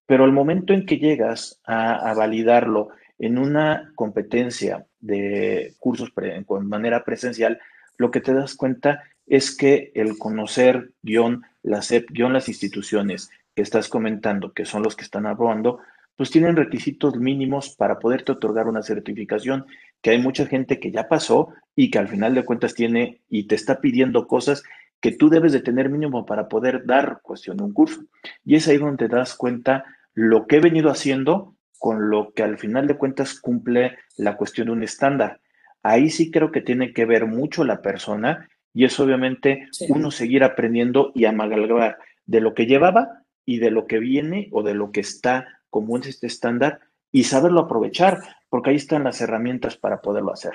Pero 0.06 0.24
al 0.24 0.32
momento 0.32 0.74
en 0.74 0.86
que 0.86 0.98
llegas 0.98 1.62
a, 1.66 2.10
a 2.10 2.14
validarlo 2.14 2.90
en 3.18 3.38
una 3.38 3.92
competencia 3.96 4.86
de 5.00 5.74
cursos 5.80 6.12
pre, 6.12 6.44
con 6.46 6.68
manera 6.68 7.04
presencial, 7.04 7.60
lo 7.98 8.12
que 8.12 8.22
te 8.22 8.34
das 8.34 8.56
cuenta 8.56 9.04
es 9.28 9.56
que 9.56 9.92
el 9.96 10.18
conocer 10.18 10.92
guion 11.02 11.44
las, 11.64 11.92
guion 12.10 12.34
las 12.34 12.48
instituciones 12.48 13.30
que 13.56 13.62
estás 13.62 13.88
comentando, 13.88 14.54
que 14.54 14.66
son 14.66 14.84
los 14.84 14.96
que 14.96 15.04
están 15.04 15.26
aprobando, 15.26 15.80
pues 16.16 16.32
tienen 16.32 16.56
requisitos 16.56 17.18
mínimos 17.18 17.76
para 17.76 18.00
poderte 18.00 18.32
otorgar 18.32 18.68
una 18.68 18.82
certificación, 18.82 19.66
que 20.02 20.12
hay 20.12 20.20
mucha 20.20 20.46
gente 20.46 20.80
que 20.80 20.92
ya 20.92 21.08
pasó 21.08 21.50
y 21.76 21.92
que 21.92 22.00
al 22.00 22.08
final 22.08 22.36
de 22.36 22.46
cuentas 22.46 22.74
tiene 22.74 23.22
y 23.30 23.48
te 23.48 23.56
está 23.56 23.82
pidiendo 23.82 24.28
cosas 24.28 24.64
que 25.02 25.12
tú 25.12 25.30
debes 25.30 25.52
de 25.52 25.60
tener 25.60 25.90
mínimo 25.90 26.26
para 26.26 26.48
poder 26.48 26.86
dar 26.86 27.20
cuestión 27.22 27.58
de 27.58 27.64
un 27.64 27.74
curso. 27.74 28.02
Y 28.46 28.56
es 28.56 28.68
ahí 28.68 28.78
donde 28.78 29.08
te 29.08 29.16
das 29.16 29.36
cuenta 29.36 29.84
lo 30.14 30.48
que 30.48 30.58
he 30.58 30.60
venido 30.62 30.90
haciendo 30.90 31.56
con 31.78 32.10
lo 32.10 32.34
que 32.34 32.44
al 32.44 32.58
final 32.58 32.88
de 32.88 32.98
cuentas 32.98 33.40
cumple 33.40 33.98
la 34.18 34.38
cuestión 34.38 34.68
de 34.68 34.74
un 34.74 34.84
estándar. 34.84 35.42
Ahí 35.84 36.10
sí 36.10 36.32
creo 36.32 36.52
que 36.52 36.62
tiene 36.62 36.94
que 36.94 37.06
ver 37.06 37.28
mucho 37.28 37.64
la 37.64 37.82
persona 37.82 38.50
y 38.74 38.86
es 38.86 39.00
obviamente 39.00 39.68
sí. 39.72 39.86
uno 39.90 40.10
seguir 40.10 40.44
aprendiendo 40.44 41.12
y 41.14 41.26
amalgamar 41.26 41.98
de 42.26 42.42
lo 42.42 42.54
que 42.54 42.66
llevaba 42.66 43.24
y 43.46 43.60
de 43.60 43.70
lo 43.70 43.86
que 43.86 44.00
viene 44.00 44.50
o 44.52 44.64
de 44.64 44.74
lo 44.74 44.92
que 44.92 45.02
está 45.02 45.48
como 45.76 45.98
es 45.98 46.08
este 46.08 46.28
estándar 46.28 46.80
y 47.12 47.26
saberlo 47.26 47.60
aprovechar, 47.60 48.24
porque 48.48 48.70
ahí 48.70 48.78
están 48.78 49.04
las 49.04 49.20
herramientas 49.20 49.76
para 49.76 50.02
poderlo 50.02 50.32
hacer. 50.32 50.54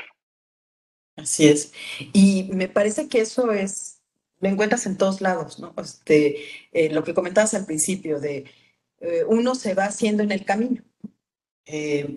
Así 1.14 1.46
es. 1.46 1.74
Y 2.14 2.48
me 2.54 2.68
parece 2.68 3.06
que 3.06 3.20
eso 3.20 3.52
es, 3.52 4.00
lo 4.38 4.48
encuentras 4.48 4.86
en 4.86 4.96
todos 4.96 5.20
lados, 5.20 5.58
¿no? 5.58 5.74
Este, 5.76 6.38
eh, 6.72 6.88
lo 6.88 7.04
que 7.04 7.12
comentabas 7.12 7.52
al 7.52 7.66
principio 7.66 8.18
de 8.18 8.46
eh, 9.00 9.24
uno 9.28 9.54
se 9.54 9.74
va 9.74 9.84
haciendo 9.84 10.22
en 10.22 10.32
el 10.32 10.46
camino. 10.46 10.82
Eh, 11.66 12.16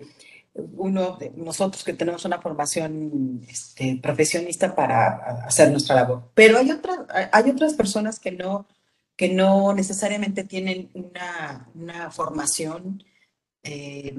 uno 0.54 1.18
nosotros 1.36 1.84
que 1.84 1.92
tenemos 1.92 2.24
una 2.24 2.40
formación 2.40 3.42
este, 3.46 4.00
profesionista 4.02 4.74
para 4.74 5.44
hacer 5.44 5.70
nuestra 5.70 5.96
labor. 5.96 6.30
Pero 6.32 6.56
hay, 6.56 6.70
otra, 6.70 7.06
hay 7.32 7.50
otras 7.50 7.74
personas 7.74 8.18
que 8.18 8.32
no, 8.32 8.66
que 9.16 9.28
no 9.28 9.72
necesariamente 9.74 10.44
tienen 10.44 10.90
una, 10.94 11.68
una 11.74 12.10
formación, 12.10 13.02
eh, 13.62 14.14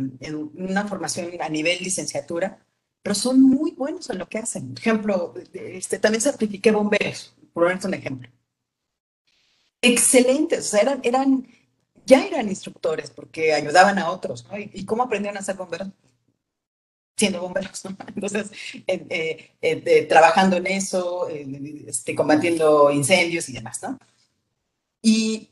una 0.55 0.87
formación 0.87 1.31
a 1.41 1.49
nivel 1.49 1.83
licenciatura, 1.83 2.65
pero 3.01 3.15
son 3.15 3.41
muy 3.41 3.71
buenos 3.71 4.09
en 4.09 4.17
lo 4.17 4.27
que 4.27 4.39
hacen. 4.39 4.69
Por 4.73 4.79
ejemplo, 4.79 5.33
este, 5.53 5.99
también 5.99 6.21
certifiqué 6.21 6.71
bomberos, 6.71 7.35
por 7.53 7.65
un 7.65 7.93
ejemplo. 7.93 8.29
Excelentes, 9.81 10.59
o 10.59 10.69
sea, 10.69 10.81
eran, 10.81 10.99
eran, 11.03 11.47
ya 12.05 12.25
eran 12.25 12.49
instructores 12.49 13.11
porque 13.11 13.53
ayudaban 13.53 13.99
a 13.99 14.09
otros, 14.09 14.45
¿no? 14.49 14.57
¿Y, 14.57 14.71
y 14.73 14.85
cómo 14.85 15.03
aprendieron 15.03 15.37
a 15.37 15.43
ser 15.43 15.55
bomberos? 15.55 15.89
siendo 17.15 17.41
bomberos, 17.41 17.83
¿no? 17.85 17.95
Entonces, 18.15 18.51
eh, 18.87 19.05
eh, 19.09 19.51
eh, 19.61 20.01
trabajando 20.03 20.57
en 20.57 20.67
eso, 20.67 21.27
este, 21.29 22.15
combatiendo 22.15 22.91
incendios 22.91 23.49
y 23.49 23.53
demás, 23.53 23.81
¿no? 23.81 23.97
Y, 25.05 25.51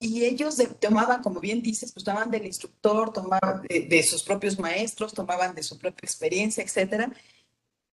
y 0.00 0.24
ellos 0.24 0.56
de, 0.56 0.68
tomaban, 0.68 1.22
como 1.22 1.38
bien 1.38 1.60
dices, 1.60 1.92
pues 1.92 2.02
tomaban 2.02 2.30
del 2.30 2.46
instructor, 2.46 3.12
tomaban 3.12 3.60
de, 3.68 3.80
de, 3.80 4.02
sus 4.02 4.22
propios 4.22 4.58
maestros, 4.58 5.12
tomaban 5.12 5.54
de 5.54 5.62
su 5.62 5.78
propia 5.78 6.00
experiencia, 6.02 6.64
etcétera. 6.64 7.12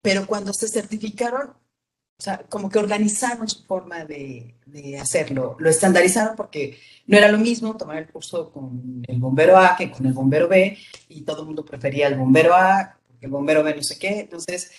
Pero 0.01 0.25
cuando 0.25 0.53
se 0.53 0.69
certificaron, 0.69 1.49
o 1.49 2.23
sea, 2.23 2.45
como 2.47 2.69
que 2.69 2.79
organizaron 2.79 3.49
su 3.49 3.65
forma 3.65 4.05
de, 4.05 4.55
de 4.65 4.97
hacerlo, 4.97 5.57
lo 5.59 5.69
estandarizaron 5.69 6.37
porque 6.37 6.79
no 7.05 7.17
era 7.17 7.29
lo 7.29 7.37
mismo 7.37 7.75
tomar 7.75 7.97
el 7.97 8.07
curso 8.07 8.49
con 8.53 9.03
el 9.05 9.19
bombero 9.19 9.57
A 9.57 9.75
que 9.75 9.91
con 9.91 10.05
el 10.05 10.13
bombero 10.13 10.47
B 10.47 10.77
y 11.09 11.23
todo 11.23 11.41
el 11.41 11.47
mundo 11.47 11.65
prefería 11.65 12.07
el 12.07 12.15
bombero 12.15 12.53
A 12.55 12.97
el 13.19 13.29
bombero 13.29 13.63
ve 13.63 13.75
no 13.75 13.83
sé 13.83 13.97
qué. 13.97 14.19
Entonces, 14.21 14.71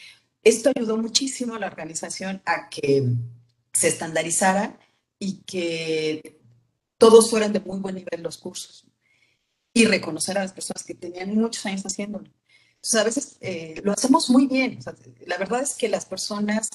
esto 0.42 0.70
ayudó 0.74 0.96
muchísimo 0.96 1.54
a 1.54 1.58
la 1.58 1.66
organización 1.66 2.42
a 2.46 2.68
que 2.68 3.04
se 3.72 3.88
estandarizara 3.88 4.78
y 5.18 5.38
que 5.42 6.40
todos 6.98 7.30
fueran 7.30 7.52
de 7.52 7.60
muy 7.60 7.78
buen 7.80 7.96
nivel 7.96 8.22
los 8.22 8.38
cursos 8.38 8.86
y 9.72 9.86
reconocer 9.86 10.38
a 10.38 10.42
las 10.42 10.52
personas 10.52 10.84
que 10.84 10.94
tenían 10.94 11.34
muchos 11.34 11.66
años 11.66 11.82
haciéndolo. 11.82 12.30
Entonces, 12.76 13.00
a 13.00 13.04
veces 13.04 13.36
eh, 13.40 13.80
lo 13.82 13.92
hacemos 13.92 14.30
muy 14.30 14.46
bien. 14.46 14.78
La 15.26 15.38
verdad 15.38 15.62
es 15.62 15.74
que 15.74 15.88
las 15.88 16.06
personas 16.06 16.68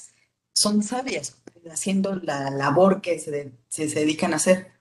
son 0.54 0.84
sabias 0.84 1.38
haciendo 1.71 2.15
la 2.15 2.49
labor 2.49 3.02
que 3.02 3.19
se, 3.19 3.54
se, 3.69 3.89
se 3.89 3.99
dedican 3.99 4.34
a 4.34 4.38
hacer. 4.38 4.80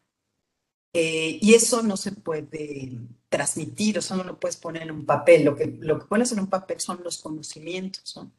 Eh, 0.93 1.39
y 1.41 1.55
eso 1.55 1.83
no 1.83 1.97
se 1.97 2.13
puede 2.13 2.99
transmitir, 3.29 3.99
o 3.99 4.03
sea, 4.03 4.17
no 4.17 4.25
lo 4.25 4.41
puedes 4.41 4.57
poner 4.57 4.83
en 4.83 4.91
un 4.91 5.07
papel. 5.07 5.45
Lo 5.45 5.55
que, 5.55 5.67
lo 5.81 5.99
que 5.99 6.07
pones 6.07 6.33
en 6.33 6.41
un 6.41 6.49
papel 6.49 6.81
son 6.81 7.03
los 7.05 7.19
conocimientos, 7.19 8.17
¿no? 8.17 8.33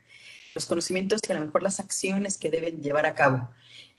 Los 0.56 0.66
conocimientos 0.66 1.22
y 1.28 1.32
a 1.32 1.36
lo 1.40 1.46
mejor 1.46 1.64
las 1.64 1.80
acciones 1.80 2.38
que 2.38 2.50
deben 2.50 2.82
llevar 2.82 3.06
a 3.06 3.14
cabo. 3.14 3.50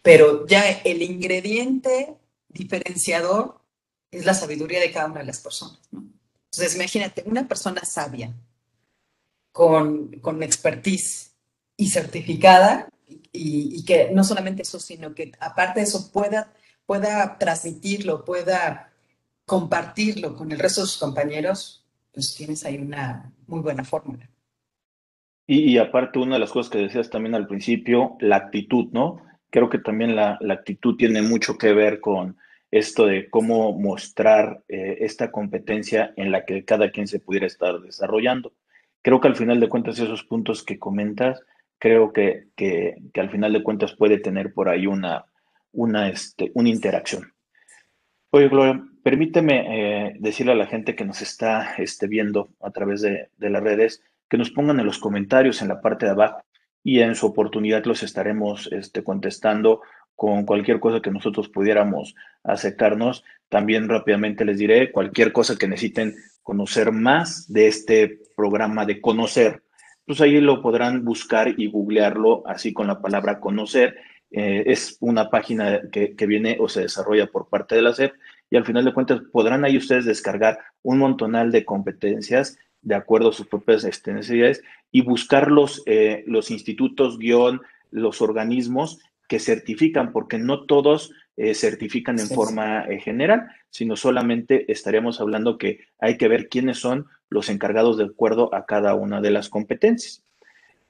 Pero 0.02 0.46
ya 0.46 0.68
el 0.70 1.02
ingrediente 1.02 2.16
diferenciador 2.48 3.60
es 4.10 4.24
la 4.24 4.34
sabiduría 4.34 4.80
de 4.80 4.90
cada 4.90 5.06
una 5.06 5.20
de 5.20 5.26
las 5.26 5.40
personas, 5.40 5.80
¿no? 5.90 6.04
Entonces, 6.52 6.74
imagínate, 6.74 7.22
una 7.26 7.46
persona 7.46 7.84
sabia, 7.84 8.34
con, 9.52 10.18
con 10.20 10.42
expertise 10.42 11.32
y 11.76 11.88
certificada, 11.88 12.88
y, 13.32 13.76
y, 13.76 13.84
que 13.84 14.10
no 14.12 14.24
solamente 14.24 14.62
eso, 14.62 14.80
sino 14.80 15.14
que 15.14 15.32
aparte 15.38 15.80
de 15.80 15.86
eso 15.86 16.10
pueda, 16.12 16.52
pueda 16.86 17.38
transmitirlo, 17.38 18.24
pueda 18.24 18.92
compartirlo 19.44 20.36
con 20.36 20.50
el 20.50 20.58
resto 20.58 20.82
de 20.82 20.88
sus 20.88 20.98
compañeros, 20.98 21.84
pues 22.12 22.34
tienes 22.34 22.64
ahí 22.64 22.78
una 22.78 23.32
muy 23.46 23.60
buena 23.60 23.84
fórmula. 23.84 24.28
Y, 25.46 25.72
y, 25.72 25.78
aparte, 25.78 26.18
una 26.18 26.34
de 26.34 26.40
las 26.40 26.50
cosas 26.50 26.70
que 26.70 26.78
decías 26.78 27.10
también 27.10 27.34
al 27.34 27.46
principio, 27.46 28.16
la 28.20 28.36
actitud, 28.36 28.86
¿no? 28.92 29.22
Creo 29.50 29.68
que 29.68 29.78
también 29.78 30.16
la, 30.16 30.38
actitud 30.48 30.96
tiene 30.96 31.22
mucho 31.22 31.58
que 31.58 31.72
ver 31.72 32.00
con 32.00 32.36
esto 32.70 33.06
de 33.06 33.28
cómo 33.28 33.72
mostrar 33.72 34.62
eh, 34.68 34.98
esta 35.00 35.32
competencia 35.32 36.12
en 36.16 36.30
la 36.30 36.44
que 36.44 36.64
cada 36.64 36.90
quien 36.90 37.08
se 37.08 37.18
pudiera 37.18 37.46
estar 37.46 37.80
desarrollando. 37.80 38.52
Creo 39.02 39.20
que 39.20 39.28
al 39.28 39.36
final 39.36 39.58
de 39.58 39.68
cuentas 39.68 39.98
esos 39.98 40.22
puntos 40.22 40.62
que 40.62 40.78
comentas, 40.78 41.42
creo 41.78 42.12
que, 42.12 42.46
que, 42.54 42.96
que 43.12 43.20
al 43.20 43.30
final 43.30 43.52
de 43.52 43.62
cuentas 43.62 43.96
puede 43.96 44.18
tener 44.18 44.54
por 44.54 44.68
ahí 44.68 44.86
una, 44.86 45.24
una, 45.72 46.08
este, 46.08 46.52
una 46.54 46.68
interacción. 46.68 47.32
Oye, 48.30 48.48
Gloria, 48.48 48.84
permíteme 49.02 50.08
eh, 50.08 50.16
decirle 50.20 50.52
a 50.52 50.56
la 50.56 50.66
gente 50.66 50.94
que 50.94 51.04
nos 51.04 51.20
está 51.22 51.74
este, 51.78 52.06
viendo 52.06 52.50
a 52.60 52.70
través 52.70 53.00
de, 53.00 53.30
de, 53.36 53.50
las 53.50 53.62
redes 53.62 54.04
que 54.28 54.38
nos 54.38 54.50
pongan 54.50 54.78
en 54.78 54.86
los 54.86 54.98
comentarios 54.98 55.60
en 55.62 55.68
la 55.68 55.80
parte 55.80 56.06
de 56.06 56.12
abajo 56.12 56.44
y 56.82 57.00
en 57.00 57.14
su 57.14 57.26
oportunidad 57.26 57.84
los 57.84 58.02
estaremos 58.02 58.68
este, 58.72 59.04
contestando 59.04 59.82
con 60.16 60.44
cualquier 60.44 60.80
cosa 60.80 61.00
que 61.00 61.10
nosotros 61.10 61.48
pudiéramos 61.48 62.14
acercarnos. 62.44 63.24
También 63.48 63.88
rápidamente 63.88 64.44
les 64.44 64.58
diré 64.58 64.92
cualquier 64.92 65.32
cosa 65.32 65.56
que 65.56 65.68
necesiten 65.68 66.14
conocer 66.42 66.92
más 66.92 67.50
de 67.52 67.68
este 67.68 68.20
programa 68.36 68.86
de 68.86 69.00
conocer, 69.00 69.62
pues 70.06 70.20
ahí 70.20 70.40
lo 70.40 70.60
podrán 70.62 71.04
buscar 71.04 71.54
y 71.56 71.68
googlearlo 71.70 72.42
así 72.46 72.72
con 72.72 72.88
la 72.88 73.00
palabra 73.00 73.38
conocer. 73.38 73.96
Eh, 74.32 74.64
es 74.66 74.96
una 75.00 75.30
página 75.30 75.80
que, 75.92 76.16
que, 76.16 76.26
viene 76.26 76.56
o 76.60 76.68
se 76.68 76.82
desarrolla 76.82 77.26
por 77.26 77.48
parte 77.48 77.74
de 77.74 77.82
la 77.82 77.92
SEP 77.92 78.12
y 78.50 78.56
al 78.56 78.64
final 78.64 78.84
de 78.84 78.92
cuentas 78.92 79.20
podrán 79.32 79.64
ahí 79.64 79.76
ustedes 79.76 80.04
descargar 80.04 80.58
un 80.82 80.98
montonal 80.98 81.50
de 81.50 81.64
competencias 81.64 82.58
de 82.82 82.94
acuerdo 82.94 83.30
a 83.30 83.32
sus 83.32 83.46
propias 83.46 83.84
este, 83.84 84.12
necesidades 84.12 84.62
y 84.90 85.02
buscar 85.02 85.50
los, 85.50 85.82
eh, 85.86 86.24
los 86.26 86.50
institutos, 86.50 87.18
guion, 87.18 87.60
los 87.90 88.22
organismos 88.22 88.98
que 89.28 89.38
certifican, 89.38 90.12
porque 90.12 90.38
no 90.38 90.64
todos 90.66 91.12
eh, 91.36 91.54
certifican 91.54 92.18
en 92.18 92.28
forma 92.28 92.84
eh, 92.84 93.00
general, 93.00 93.48
sino 93.70 93.96
solamente 93.96 94.70
estaríamos 94.72 95.20
hablando 95.20 95.56
que 95.56 95.86
hay 95.98 96.18
que 96.18 96.28
ver 96.28 96.48
quiénes 96.48 96.78
son 96.78 97.06
los 97.28 97.48
encargados 97.48 97.96
de 97.96 98.04
acuerdo 98.04 98.54
a 98.54 98.66
cada 98.66 98.94
una 98.94 99.20
de 99.20 99.30
las 99.30 99.48
competencias. 99.48 100.24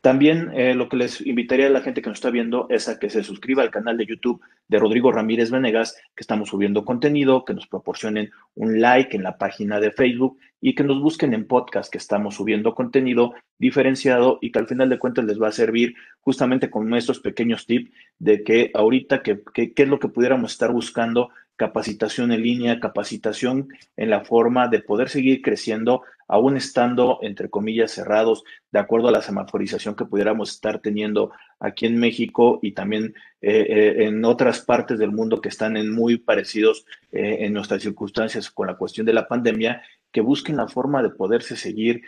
También 0.00 0.50
eh, 0.54 0.74
lo 0.74 0.88
que 0.88 0.96
les 0.96 1.20
invitaría 1.20 1.66
a 1.66 1.70
la 1.70 1.82
gente 1.82 2.00
que 2.00 2.08
nos 2.08 2.18
está 2.18 2.30
viendo 2.30 2.66
es 2.70 2.88
a 2.88 2.98
que 2.98 3.10
se 3.10 3.22
suscriba 3.22 3.62
al 3.62 3.70
canal 3.70 3.98
de 3.98 4.06
YouTube 4.06 4.40
de 4.66 4.78
Rodrigo 4.78 5.12
Ramírez 5.12 5.50
Venegas, 5.50 5.94
que 6.16 6.22
estamos 6.22 6.48
subiendo 6.48 6.86
contenido, 6.86 7.44
que 7.44 7.52
nos 7.52 7.66
proporcionen 7.66 8.30
un 8.54 8.80
like 8.80 9.14
en 9.14 9.22
la 9.22 9.36
página 9.36 9.78
de 9.78 9.90
Facebook 9.90 10.38
y 10.58 10.74
que 10.74 10.84
nos 10.84 11.02
busquen 11.02 11.34
en 11.34 11.46
podcast, 11.46 11.92
que 11.92 11.98
estamos 11.98 12.36
subiendo 12.36 12.74
contenido 12.74 13.34
diferenciado 13.58 14.38
y 14.40 14.52
que 14.52 14.58
al 14.58 14.68
final 14.68 14.88
de 14.88 14.98
cuentas 14.98 15.26
les 15.26 15.40
va 15.40 15.48
a 15.48 15.52
servir 15.52 15.94
justamente 16.20 16.70
con 16.70 16.88
nuestros 16.88 17.20
pequeños 17.20 17.66
tips 17.66 17.90
de 18.18 18.42
que 18.42 18.70
ahorita, 18.72 19.22
qué 19.22 19.42
es 19.76 19.88
lo 19.88 19.98
que 19.98 20.08
pudiéramos 20.08 20.52
estar 20.52 20.72
buscando 20.72 21.30
capacitación 21.60 22.32
en 22.32 22.42
línea, 22.42 22.80
capacitación 22.80 23.68
en 23.98 24.08
la 24.08 24.24
forma 24.24 24.68
de 24.68 24.80
poder 24.80 25.10
seguir 25.10 25.42
creciendo, 25.42 26.00
aún 26.30 26.56
estando, 26.56 27.18
entre 27.22 27.50
comillas, 27.50 27.90
cerrados, 27.90 28.44
de 28.70 28.78
acuerdo 28.78 29.08
a 29.08 29.10
la 29.12 29.20
semaforización 29.20 29.96
que 29.96 30.04
pudiéramos 30.04 30.52
estar 30.52 30.78
teniendo 30.78 31.32
aquí 31.58 31.86
en 31.86 31.98
México 31.98 32.60
y 32.62 32.70
también 32.70 33.14
eh, 33.40 33.66
eh, 33.68 34.04
en 34.04 34.24
otras 34.24 34.60
partes 34.60 35.00
del 35.00 35.10
mundo 35.10 35.40
que 35.40 35.48
están 35.48 35.76
en 35.76 35.92
muy 35.92 36.18
parecidos 36.18 36.86
eh, 37.10 37.38
en 37.40 37.52
nuestras 37.52 37.82
circunstancias 37.82 38.48
con 38.48 38.68
la 38.68 38.76
cuestión 38.76 39.06
de 39.06 39.12
la 39.12 39.26
pandemia, 39.26 39.82
que 40.12 40.20
busquen 40.20 40.56
la 40.56 40.68
forma 40.68 41.02
de 41.02 41.10
poderse 41.10 41.56
seguir 41.56 42.02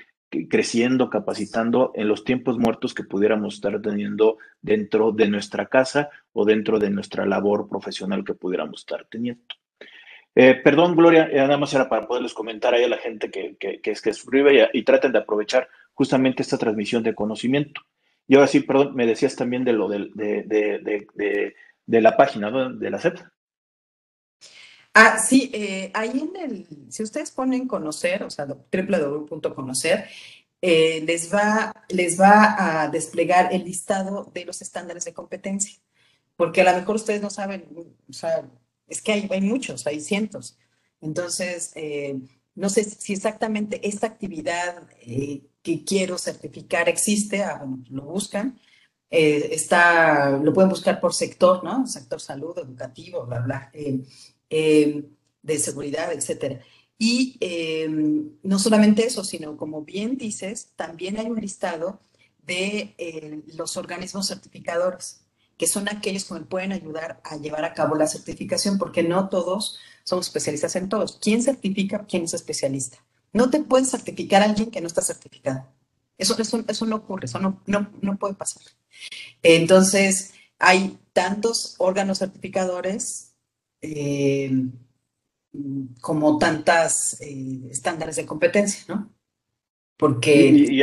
creciendo, 0.49 1.11
capacitando 1.11 1.91
en 1.97 2.07
los 2.07 2.23
tiempos 2.23 2.59
muertos 2.59 2.95
que 2.95 3.03
pudiéramos 3.03 3.55
estar 3.55 3.83
teniendo 3.83 4.39
dentro 4.63 5.11
de 5.11 5.29
nuestra 5.29 5.67
casa 5.67 6.11
o 6.33 6.45
dentro 6.45 6.79
de 6.79 6.91
nuestra 6.91 7.27
labor 7.27 7.69
profesional 7.69 8.25
que 8.25 8.35
pudiéramos 8.35 8.83
estar 8.83 9.05
teniendo. 9.11 9.43
Eh, 10.35 10.55
perdón, 10.55 10.97
Gloria, 10.97 11.29
eh, 11.31 11.37
nada 11.37 11.59
más 11.59 11.75
era 11.75 11.89
para 11.89 12.07
poderles 12.07 12.33
comentar 12.33 12.73
ahí 12.75 12.85
a 12.85 12.89
la 12.89 12.99
gente 12.99 13.31
que, 13.31 13.57
que, 13.57 13.81
que, 13.81 13.93
que 13.93 14.15
suscribe 14.15 14.69
y, 14.73 14.79
y, 14.79 14.83
traten 14.83 15.13
de 15.13 15.19
aprovechar 15.19 15.69
justamente 15.93 16.43
esta 16.43 16.57
transmisión 16.57 17.03
de 17.03 17.15
conocimiento. 17.15 17.83
Y 18.27 18.37
ahora 18.37 18.47
sí, 18.47 18.61
perdón, 18.61 18.95
me 18.95 19.07
decías 19.07 19.37
también 19.37 19.65
de 19.65 19.73
lo 19.73 19.89
de, 19.89 20.11
de, 20.15 20.43
de, 20.45 21.55
de 21.87 22.01
la 22.01 22.17
página 22.17 22.51
¿no? 22.51 22.73
de 22.73 22.91
la 22.91 22.99
CEP. 22.99 23.19
Ah, 24.95 25.19
sí, 25.19 25.51
eh, 25.55 25.91
ahí 25.95 26.11
en 26.11 26.37
el, 26.37 26.67
si 26.91 27.03
ustedes 27.03 27.31
ponen 27.31 27.67
conocer, 27.67 28.23
o 28.25 28.31
sea, 28.31 28.47
www.conocer, 28.47 30.07
eh, 30.61 31.03
les, 31.07 31.33
va, 31.33 31.73
les 31.89 32.21
va 32.21 32.83
a 32.83 32.89
desplegar 32.89 33.53
el 33.53 33.65
listado 33.65 34.31
de 34.35 34.45
los 34.45 34.61
estándares 34.61 35.05
de 35.07 35.15
competencia, 35.15 35.81
porque 36.37 36.61
a 36.61 36.71
lo 36.71 36.79
mejor 36.79 36.97
ustedes 36.97 37.23
no 37.23 37.31
saben, 37.31 37.67
o 38.09 38.13
sea, 38.13 38.45
es 38.93 39.03
que 39.03 39.13
hay, 39.13 39.29
hay 39.31 39.41
muchos, 39.41 39.87
hay 39.87 40.01
cientos. 40.01 40.59
Entonces, 41.01 41.73
eh, 41.75 42.21
no 42.55 42.69
sé 42.69 42.85
si 42.85 43.13
exactamente 43.13 43.87
esta 43.87 44.07
actividad 44.07 44.89
eh, 45.01 45.43
que 45.63 45.85
quiero 45.85 46.19
certificar 46.19 46.89
existe, 46.89 47.43
ah, 47.43 47.59
bueno, 47.65 47.85
lo 47.91 48.03
buscan. 48.05 48.59
Eh, 49.11 49.51
está, 49.55 50.31
lo 50.31 50.53
pueden 50.53 50.71
buscar 50.71 51.01
por 51.01 51.15
sector, 51.15 51.63
¿no? 51.63 51.87
Sector 51.87 52.21
salud, 52.21 52.59
educativo, 52.59 53.27
bla, 53.27 53.41
bla. 53.41 53.71
Eh, 53.73 54.03
eh, 54.51 55.05
de 55.43 55.59
seguridad, 55.59 56.13
etcétera. 56.13 56.61
Y 56.99 57.37
eh, 57.41 57.89
no 58.43 58.59
solamente 58.59 59.05
eso, 59.07 59.25
sino 59.25 59.57
como 59.57 59.83
bien 59.83 60.17
dices, 60.17 60.73
también 60.77 61.19
hay 61.19 61.27
un 61.27 61.41
listado 61.41 62.01
de 62.45 63.43
los 63.55 63.77
organismos 63.77 64.29
certificadores, 64.29 65.22
que 65.63 65.69
son 65.69 65.89
aquellos 65.89 66.25
que 66.25 66.35
me 66.35 66.41
pueden 66.41 66.73
ayudar 66.73 67.21
a 67.23 67.37
llevar 67.37 67.65
a 67.65 67.73
cabo 67.73 67.95
la 67.95 68.09
certificación, 68.09 68.79
porque 68.79 69.05
no 69.05 69.29
todos 69.29 69.79
somos 70.03 70.27
especialistas 70.27 70.75
en 70.75 70.89
todos. 70.89 71.21
¿Quién 71.23 71.41
certifica? 71.41 72.05
¿Quién 72.05 72.25
es 72.25 72.35
especialista? 72.35 72.99
No 73.33 73.49
te 73.49 73.61
pueden 73.61 73.87
certificar 73.87 74.43
a 74.43 74.47
alguien 74.47 74.73
que 74.73 74.81
no 74.81 74.89
está 74.89 75.03
certificado. 75.03 75.65
Eso, 76.19 76.37
eso, 76.37 76.65
eso 76.67 76.87
no 76.87 76.97
ocurre, 76.97 77.27
eso 77.27 77.39
no, 77.39 77.63
no, 77.67 77.89
no 78.01 78.17
puede 78.17 78.35
pasar. 78.35 78.61
Entonces, 79.41 80.35
hay 80.59 80.99
tantos 81.13 81.77
órganos 81.79 82.19
certificadores 82.19 83.37
eh, 83.83 84.51
como 86.01 86.39
tantas 86.39 87.21
eh, 87.21 87.69
estándares 87.71 88.17
de 88.17 88.27
competencia, 88.27 88.85
¿no? 88.89 89.15
Porque... 89.97 90.45
Y, 90.45 90.83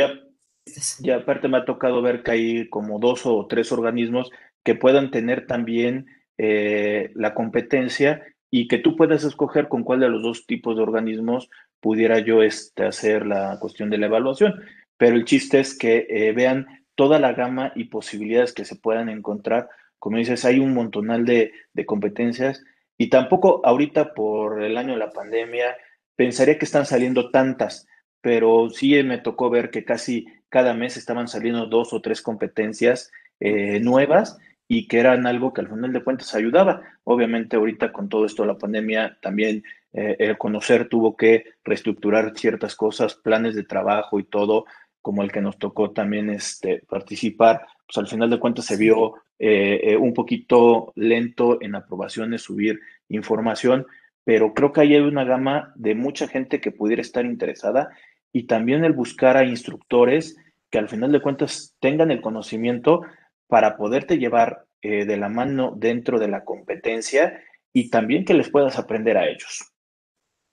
y, 1.00 1.10
aparte 1.10 1.48
me 1.48 1.58
ha 1.58 1.66
tocado 1.66 2.00
ver 2.00 2.22
que 2.22 2.30
hay 2.30 2.70
como 2.70 2.98
dos 2.98 3.26
o 3.26 3.46
tres 3.46 3.72
organismos 3.72 4.30
que 4.64 4.74
puedan 4.74 5.10
tener 5.10 5.46
también 5.46 6.06
eh, 6.38 7.10
la 7.14 7.34
competencia 7.34 8.22
y 8.50 8.68
que 8.68 8.78
tú 8.78 8.96
puedas 8.96 9.24
escoger 9.24 9.68
con 9.68 9.84
cuál 9.84 10.00
de 10.00 10.08
los 10.08 10.22
dos 10.22 10.46
tipos 10.46 10.76
de 10.76 10.82
organismos 10.82 11.50
pudiera 11.80 12.18
yo 12.18 12.42
este, 12.42 12.84
hacer 12.84 13.26
la 13.26 13.58
cuestión 13.60 13.90
de 13.90 13.98
la 13.98 14.06
evaluación. 14.06 14.54
Pero 14.96 15.16
el 15.16 15.24
chiste 15.24 15.60
es 15.60 15.76
que 15.76 16.06
eh, 16.10 16.32
vean 16.32 16.66
toda 16.94 17.18
la 17.18 17.32
gama 17.32 17.72
y 17.74 17.84
posibilidades 17.84 18.52
que 18.52 18.64
se 18.64 18.76
puedan 18.76 19.08
encontrar. 19.08 19.68
Como 19.98 20.18
dices, 20.18 20.44
hay 20.44 20.58
un 20.58 20.74
montonal 20.74 21.24
de, 21.24 21.52
de 21.72 21.86
competencias 21.86 22.62
y 22.98 23.08
tampoco 23.08 23.60
ahorita 23.64 24.12
por 24.12 24.62
el 24.62 24.76
año 24.76 24.92
de 24.92 24.98
la 24.98 25.10
pandemia 25.10 25.76
pensaría 26.16 26.58
que 26.58 26.66
están 26.66 26.84
saliendo 26.84 27.30
tantas, 27.30 27.86
pero 28.20 28.68
sí 28.68 29.02
me 29.02 29.16
tocó 29.16 29.48
ver 29.48 29.70
que 29.70 29.84
casi 29.84 30.26
cada 30.50 30.74
mes 30.74 30.98
estaban 30.98 31.28
saliendo 31.28 31.64
dos 31.66 31.94
o 31.94 32.02
tres 32.02 32.20
competencias 32.20 33.10
eh, 33.40 33.80
nuevas 33.80 34.38
y 34.72 34.86
que 34.86 35.00
eran 35.00 35.26
algo 35.26 35.52
que 35.52 35.62
al 35.62 35.68
final 35.68 35.92
de 35.92 36.04
cuentas 36.04 36.32
ayudaba. 36.32 36.82
Obviamente 37.02 37.56
ahorita 37.56 37.90
con 37.90 38.08
todo 38.08 38.24
esto 38.24 38.44
de 38.44 38.48
la 38.50 38.56
pandemia 38.56 39.18
también 39.20 39.64
eh, 39.92 40.14
el 40.20 40.38
conocer 40.38 40.88
tuvo 40.88 41.16
que 41.16 41.44
reestructurar 41.64 42.38
ciertas 42.38 42.76
cosas, 42.76 43.16
planes 43.16 43.56
de 43.56 43.64
trabajo 43.64 44.20
y 44.20 44.22
todo, 44.22 44.66
como 45.02 45.24
el 45.24 45.32
que 45.32 45.40
nos 45.40 45.58
tocó 45.58 45.90
también 45.90 46.30
este, 46.30 46.84
participar, 46.88 47.66
pues 47.84 47.98
al 47.98 48.06
final 48.06 48.30
de 48.30 48.38
cuentas 48.38 48.64
se 48.66 48.76
vio 48.76 49.14
eh, 49.40 49.80
eh, 49.82 49.96
un 49.96 50.14
poquito 50.14 50.92
lento 50.94 51.60
en 51.60 51.74
aprobaciones, 51.74 52.42
subir 52.42 52.78
información, 53.08 53.88
pero 54.22 54.54
creo 54.54 54.72
que 54.72 54.82
ahí 54.82 54.94
hay 54.94 55.00
una 55.00 55.24
gama 55.24 55.72
de 55.74 55.96
mucha 55.96 56.28
gente 56.28 56.60
que 56.60 56.70
pudiera 56.70 57.02
estar 57.02 57.26
interesada 57.26 57.90
y 58.32 58.44
también 58.44 58.84
el 58.84 58.92
buscar 58.92 59.36
a 59.36 59.44
instructores 59.44 60.36
que 60.70 60.78
al 60.78 60.88
final 60.88 61.10
de 61.10 61.20
cuentas 61.20 61.74
tengan 61.80 62.12
el 62.12 62.20
conocimiento 62.20 63.02
para 63.50 63.76
poderte 63.76 64.16
llevar 64.16 64.64
eh, 64.80 65.04
de 65.04 65.16
la 65.18 65.28
mano 65.28 65.74
dentro 65.76 66.18
de 66.18 66.28
la 66.28 66.44
competencia 66.44 67.42
y 67.74 67.90
también 67.90 68.24
que 68.24 68.32
les 68.32 68.48
puedas 68.48 68.78
aprender 68.78 69.18
a 69.18 69.28
ellos. 69.28 69.70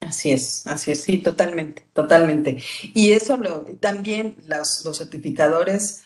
Así 0.01 0.31
es, 0.31 0.67
así 0.67 0.91
es, 0.91 1.01
sí, 1.01 1.19
totalmente, 1.19 1.85
totalmente. 1.93 2.57
Y 2.93 3.13
eso 3.13 3.37
lo, 3.37 3.61
también 3.79 4.35
los, 4.45 4.83
los 4.83 4.97
certificadores 4.97 6.03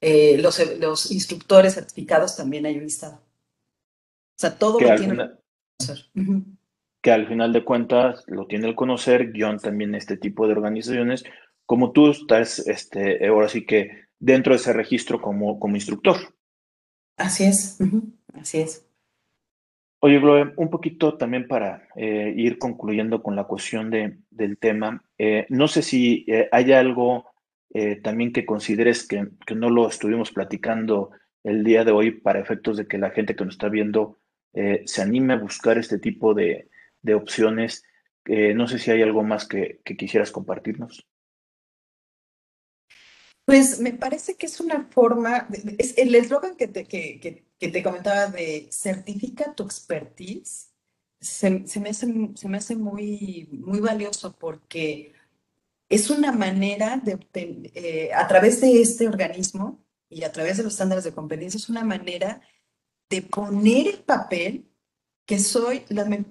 eh, 0.00 0.38
los, 0.38 0.60
los, 0.78 1.10
instructores 1.10 1.74
certificados 1.74 2.36
también 2.36 2.66
hay 2.66 2.76
un 2.76 2.84
listado. 2.84 3.16
O 3.16 4.40
sea, 4.40 4.56
todo 4.56 4.78
que 4.78 4.84
lo 4.84 4.94
tiene 4.94 5.12
final, 5.12 5.40
que 5.78 5.86
conocer. 5.86 6.06
Uh 6.14 6.20
-huh. 6.20 6.44
Que 7.02 7.10
al 7.10 7.26
final 7.26 7.52
de 7.52 7.64
cuentas 7.64 8.24
lo 8.28 8.46
tiene 8.46 8.68
el 8.68 8.76
conocer, 8.76 9.32
guion 9.32 9.58
también 9.58 9.94
este 9.94 10.16
tipo 10.16 10.46
de 10.46 10.52
organizaciones, 10.52 11.24
como 11.66 11.92
tú 11.92 12.10
estás, 12.10 12.60
este, 12.60 13.26
ahora 13.26 13.48
sí 13.48 13.66
que 13.66 14.07
dentro 14.18 14.52
de 14.52 14.56
ese 14.56 14.72
registro 14.72 15.20
como, 15.20 15.58
como 15.58 15.76
instructor. 15.76 16.16
Así 17.16 17.44
es, 17.44 17.76
uh 17.80 17.84
-huh. 17.84 18.12
así 18.34 18.58
es. 18.58 18.88
Oye, 20.00 20.20
Gloria, 20.20 20.52
un 20.56 20.70
poquito 20.70 21.16
también 21.16 21.48
para 21.48 21.88
eh, 21.96 22.32
ir 22.36 22.58
concluyendo 22.58 23.20
con 23.20 23.34
la 23.34 23.44
cuestión 23.44 23.90
de, 23.90 24.18
del 24.30 24.56
tema. 24.56 25.02
Eh, 25.18 25.46
no 25.48 25.66
sé 25.66 25.82
si 25.82 26.24
eh, 26.28 26.48
hay 26.52 26.72
algo 26.72 27.26
eh, 27.74 27.96
también 27.96 28.32
que 28.32 28.46
consideres 28.46 29.06
que, 29.08 29.26
que, 29.44 29.56
no 29.56 29.70
lo 29.70 29.88
estuvimos 29.88 30.30
platicando 30.30 31.10
el 31.42 31.64
día 31.64 31.84
de 31.84 31.90
hoy 31.90 32.12
para 32.12 32.38
efectos 32.38 32.76
de 32.76 32.86
que 32.86 32.96
la 32.96 33.10
gente 33.10 33.34
que 33.34 33.44
nos 33.44 33.54
está 33.54 33.68
viendo 33.68 34.18
se 34.86 35.02
anime 35.02 35.34
a 35.34 35.38
buscar 35.38 35.78
este 35.78 35.98
tipo 35.98 36.34
de, 36.34 36.68
de 37.02 37.14
opciones. 37.14 37.84
No 38.26 38.66
sé 38.66 38.80
si 38.80 38.90
hay 38.90 39.02
algo 39.02 39.22
más 39.22 39.46
que, 39.46 39.78
que 39.84 39.96
quisieras 39.96 40.32
compartirnos. 40.32 41.06
Pues 43.48 43.80
me 43.80 43.94
parece 43.94 44.36
que 44.36 44.44
es 44.44 44.60
una 44.60 44.88
forma, 44.90 45.48
es 45.78 45.96
el 45.96 46.14
eslogan 46.14 46.54
que, 46.54 46.70
que, 46.70 46.84
que, 47.18 47.46
que 47.58 47.68
te 47.68 47.82
comentaba 47.82 48.26
de 48.26 48.68
certifica 48.70 49.54
tu 49.54 49.62
expertise, 49.62 50.74
se, 51.18 51.48
me, 51.80 51.88
hace, 51.88 52.30
se 52.34 52.46
me 52.46 52.58
hace 52.58 52.76
muy, 52.76 53.48
muy 53.50 53.80
valioso 53.80 54.36
porque 54.36 55.14
es 55.88 56.10
una 56.10 56.30
manera 56.30 56.98
de, 56.98 57.18
eh, 57.72 58.10
a 58.12 58.28
través 58.28 58.60
de 58.60 58.82
este 58.82 59.08
organismo 59.08 59.82
y 60.10 60.24
a 60.24 60.32
través 60.32 60.58
de 60.58 60.64
los 60.64 60.74
estándares 60.74 61.04
de 61.04 61.14
competencia, 61.14 61.56
es 61.56 61.70
una 61.70 61.84
manera 61.84 62.42
de 63.08 63.22
poner 63.22 63.86
el 63.88 64.00
papel 64.04 64.68
que 65.24 65.38
soy, 65.38 65.86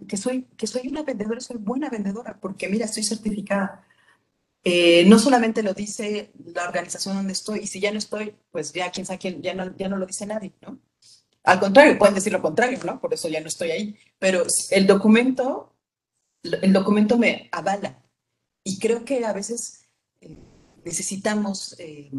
que 0.07 0.17
soy, 0.17 0.43
que 0.55 0.67
soy 0.67 0.87
una 0.87 1.01
vendedora, 1.01 1.39
soy 1.39 1.57
buena 1.57 1.89
vendedora, 1.89 2.39
porque 2.39 2.69
mira, 2.69 2.85
estoy 2.85 3.03
certificada. 3.03 3.87
Eh, 4.69 5.05
no 5.05 5.17
solamente 5.17 5.63
lo 5.63 5.73
dice 5.73 6.33
la 6.43 6.67
organización 6.67 7.15
donde 7.15 7.31
estoy, 7.31 7.59
y 7.59 7.67
si 7.67 7.79
ya 7.79 7.89
no 7.89 7.97
estoy, 7.97 8.35
pues 8.51 8.73
ya 8.73 8.91
quién 8.91 9.05
sabe 9.05 9.17
quién, 9.17 9.41
ya 9.41 9.53
no, 9.53 9.73
ya 9.77 9.87
no 9.87 9.95
lo 9.95 10.05
dice 10.05 10.25
nadie, 10.25 10.53
¿no? 10.61 10.77
Al 11.43 11.61
contrario, 11.61 11.97
pueden 11.97 12.15
decir 12.15 12.33
lo 12.33 12.41
contrario, 12.41 12.77
¿no? 12.83 12.99
Por 12.99 13.13
eso 13.13 13.29
ya 13.29 13.39
no 13.39 13.47
estoy 13.47 13.71
ahí. 13.71 13.97
Pero 14.19 14.43
el 14.71 14.85
documento, 14.85 15.73
el 16.43 16.73
documento 16.73 17.17
me 17.17 17.47
avala. 17.53 18.03
Y 18.65 18.77
creo 18.77 19.05
que 19.05 19.23
a 19.23 19.31
veces 19.31 19.87
eh, 20.19 20.37
necesitamos, 20.83 21.73
eh, 21.79 22.11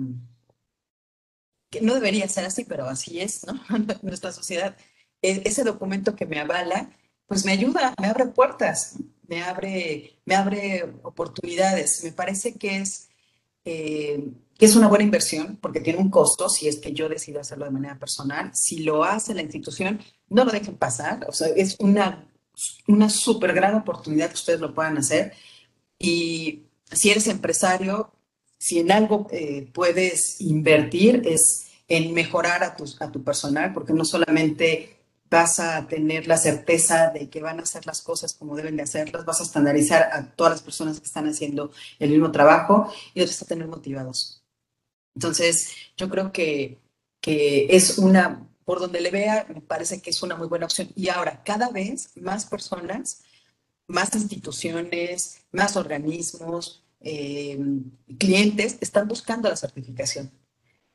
que 1.70 1.82
no 1.82 1.92
debería 1.92 2.26
ser 2.28 2.46
así, 2.46 2.64
pero 2.64 2.87
así 2.87 3.20
es, 3.20 3.46
¿no? 3.46 3.61
Nuestra 4.02 4.32
sociedad 4.32 4.74
e-, 5.20 5.42
ese 5.44 5.64
documento 5.64 6.16
que 6.16 6.24
me 6.24 6.40
avala, 6.40 6.90
pues 7.29 7.45
me 7.45 7.53
ayuda, 7.53 7.95
me 8.01 8.09
abre 8.09 8.27
puertas, 8.27 8.97
me 9.29 9.43
abre, 9.43 10.19
me 10.25 10.35
abre 10.35 10.95
oportunidades. 11.03 12.03
Me 12.03 12.12
parece 12.12 12.55
que 12.55 12.79
es, 12.79 13.11
eh, 13.67 14.33
que 14.57 14.64
es 14.64 14.75
una 14.75 14.88
buena 14.88 15.05
inversión 15.05 15.59
porque 15.61 15.81
tiene 15.81 15.99
un 15.99 16.11
costo 16.11 16.49
si 16.49 16.67
es 16.67 16.79
que 16.79 16.93
yo 16.93 17.09
decido 17.09 17.38
hacerlo 17.38 17.67
de 17.67 17.71
manera 17.71 17.99
personal. 17.99 18.51
Si 18.55 18.79
lo 18.79 19.05
hace 19.05 19.35
la 19.35 19.43
institución, 19.43 20.01
no 20.31 20.47
lo 20.47 20.51
dejen 20.51 20.77
pasar. 20.77 21.27
O 21.29 21.33
sea, 21.33 21.49
es 21.49 21.77
una, 21.79 22.27
una 22.87 23.11
súper 23.11 23.53
gran 23.53 23.75
oportunidad 23.75 24.29
que 24.29 24.35
ustedes 24.35 24.61
lo 24.61 24.75
puedan 24.75 24.97
hacer. 24.97 25.35
Y 25.99 26.64
si 26.91 27.11
eres 27.11 27.27
empresario, 27.27 28.11
si 28.57 28.79
en 28.79 28.91
algo 28.91 29.27
eh, 29.31 29.69
puedes 29.75 30.41
invertir 30.41 31.23
es 31.27 31.67
en 31.88 32.14
mejorar 32.14 32.64
a 32.64 32.75
tu, 32.75 32.85
a 33.01 33.12
tu 33.12 33.23
personal, 33.23 33.75
porque 33.75 33.93
no 33.93 34.07
solamente 34.07 34.97
vas 35.31 35.61
a 35.61 35.87
tener 35.87 36.27
la 36.27 36.37
certeza 36.37 37.11
de 37.11 37.29
que 37.29 37.43
van 37.43 37.61
a 37.61 37.62
hacer 37.62 37.87
las 37.87 38.03
cosas 38.03 38.35
como 38.35 38.57
deben 38.57 38.77
de 38.77 38.83
hacerlas, 38.83 39.25
vas 39.25 39.41
a 39.41 39.45
estandarizar 39.45 40.11
a 40.12 40.31
todas 40.35 40.53
las 40.55 40.62
personas 40.62 41.01
que 41.01 41.07
están 41.07 41.29
haciendo 41.29 41.71
el 41.99 42.11
mismo 42.11 42.31
trabajo 42.31 42.93
y 43.14 43.21
los 43.21 43.31
vas 43.31 43.43
a 43.43 43.47
tener 43.47 43.69
motivados. 43.69 44.43
Entonces, 45.14 45.73
yo 45.97 46.09
creo 46.09 46.33
que, 46.33 46.79
que 47.21 47.67
es 47.71 47.99
una, 47.99 48.49
por 48.64 48.81
donde 48.81 49.01
le 49.01 49.11
vea, 49.11 49.47
me 49.49 49.61
parece 49.61 50.01
que 50.01 50.11
es 50.11 50.23
una 50.23 50.37
muy 50.37 50.49
buena 50.49 50.67
opción. 50.67 50.91
Y 50.95 51.09
ahora, 51.09 51.43
cada 51.45 51.71
vez 51.71 52.11
más 52.17 52.47
personas, 52.47 53.23
más 53.87 54.14
instituciones, 54.14 55.43
más 55.51 55.77
organismos, 55.77 56.85
eh, 57.01 57.59
clientes 58.19 58.79
están 58.81 59.09
buscando 59.09 59.49
la 59.49 59.57
certificación. 59.57 60.31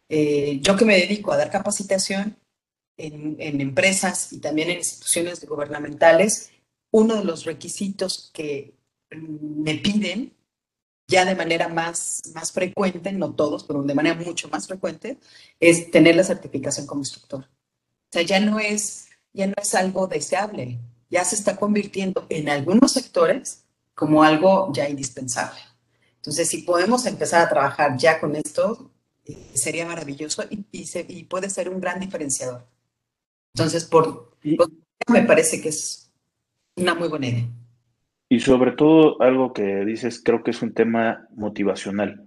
Eh, 0.10 0.60
yo 0.62 0.76
que 0.76 0.86
me 0.86 0.98
dedico 0.98 1.32
a 1.32 1.38
dar 1.38 1.50
capacitación, 1.50 2.38
en, 2.98 3.62
empresas 3.62 4.34
y 4.34 4.40
también 4.40 4.70
en 4.70 4.78
instituciones 4.78 5.46
gubernamentales, 5.46 6.52
uno 6.92 7.16
de 7.16 7.26
los 7.26 7.46
requisitos 7.46 8.32
que 8.34 8.76
me 9.12 9.76
piden 9.76 10.34
ya 11.08 11.26
de 11.26 11.36
manera 11.36 11.68
más, 11.68 12.22
más 12.34 12.52
frecuente, 12.52 13.12
no 13.12 13.36
todos, 13.36 13.64
pero 13.66 13.84
de 13.84 13.94
manera 13.94 14.16
mucho 14.16 14.48
más 14.50 14.68
frecuente, 14.68 15.20
es 15.60 15.92
tener 15.92 16.16
la 16.16 16.24
certificación 16.24 16.88
como 16.88 17.02
instructor. 17.02 17.42
O 17.42 18.12
sea, 18.12 18.22
ya 18.22 18.40
no 18.40 18.60
es, 18.60 19.10
ya 19.34 19.48
no 19.48 19.54
es 19.58 19.76
algo 19.76 20.08
deseable, 20.08 20.80
ya 21.10 21.26
se 21.26 21.36
está 21.36 21.58
convirtiendo 21.58 22.26
en 22.30 22.50
algunos 22.50 22.94
sectores 22.94 23.66
como 23.94 24.24
algo 24.24 24.72
ya 24.74 24.90
indispensable. 24.90 25.60
Entonces, 26.16 26.50
si 26.50 26.60
podemos 26.60 27.06
empezar 27.06 27.42
a 27.42 27.50
trabajar 27.50 27.98
ya 27.98 28.20
con 28.20 28.36
esto, 28.36 28.92
eh, 29.26 29.52
sería 29.54 29.86
maravilloso 29.86 30.44
y, 30.50 30.66
y 30.72 31.24
puede 31.26 31.50
ser 31.50 31.70
un 31.70 31.82
gran 31.82 32.00
diferenciador. 32.00 32.66
Entonces, 33.56 33.86
por, 33.86 34.32
me 34.44 35.22
parece 35.22 35.62
que 35.62 35.70
es 35.70 36.12
una 36.76 36.96
muy 36.96 37.08
buena 37.08 37.28
idea. 37.28 37.48
Y 38.30 38.40
sobre 38.40 38.72
todo, 38.72 39.22
algo 39.22 39.54
que 39.54 39.86
dices, 39.86 40.22
creo 40.24 40.44
que 40.44 40.52
es 40.52 40.62
un 40.64 40.74
tema 40.74 41.28
motivacional. 41.36 42.26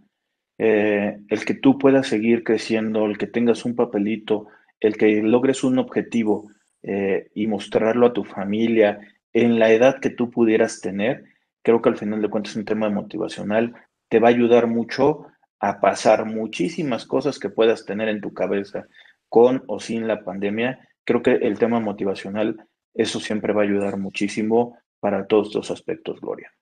Eh, 0.58 1.18
el 1.28 1.44
que 1.44 1.54
tú 1.54 1.78
puedas 1.78 2.06
seguir 2.06 2.44
creciendo, 2.44 3.06
el 3.06 3.18
que 3.18 3.26
tengas 3.26 3.64
un 3.64 3.74
papelito, 3.74 4.46
el 4.78 4.96
que 4.96 5.20
logres 5.22 5.64
un 5.64 5.78
objetivo 5.78 6.50
eh, 6.82 7.28
y 7.34 7.48
mostrarlo 7.48 8.06
a 8.06 8.12
tu 8.12 8.24
familia 8.24 9.00
en 9.32 9.58
la 9.58 9.72
edad 9.72 9.98
que 10.00 10.10
tú 10.10 10.30
pudieras 10.30 10.80
tener, 10.80 11.24
creo 11.62 11.82
que 11.82 11.88
al 11.88 11.98
final 11.98 12.22
de 12.22 12.30
cuentas 12.30 12.52
es 12.52 12.56
un 12.56 12.64
tema 12.64 12.88
motivacional, 12.88 13.74
te 14.08 14.20
va 14.20 14.28
a 14.28 14.30
ayudar 14.30 14.68
mucho 14.68 15.26
a 15.58 15.80
pasar 15.80 16.24
muchísimas 16.24 17.04
cosas 17.04 17.40
que 17.40 17.50
puedas 17.50 17.84
tener 17.84 18.08
en 18.08 18.20
tu 18.20 18.32
cabeza 18.32 18.86
con 19.28 19.64
o 19.66 19.80
sin 19.80 20.06
la 20.06 20.22
pandemia 20.22 20.88
creo 21.06 21.22
que 21.22 21.32
el 21.32 21.58
tema 21.58 21.80
motivacional, 21.80 22.68
eso 22.92 23.20
siempre 23.20 23.54
va 23.54 23.62
a 23.62 23.64
ayudar 23.64 23.96
muchísimo 23.96 24.78
para 25.00 25.26
todos 25.26 25.48
estos 25.48 25.70
aspectos, 25.70 26.20
Gloria. 26.20 26.52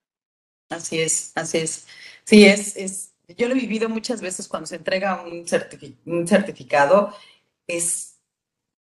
Así 0.69 1.01
es, 1.01 1.33
así 1.35 1.59
es. 1.59 1.87
Sí, 2.25 2.45
es, 2.45 2.77
es 2.77 3.15
yo 3.37 3.49
lo 3.49 3.55
he 3.55 3.59
vivido 3.59 3.89
muchas 3.89 4.21
veces 4.21 4.49
cuando 4.49 4.67
se 4.67 4.77
entrega 4.77 5.23
un, 5.23 5.45
un 6.07 6.29
certificado, 6.29 7.15
es 7.67 8.21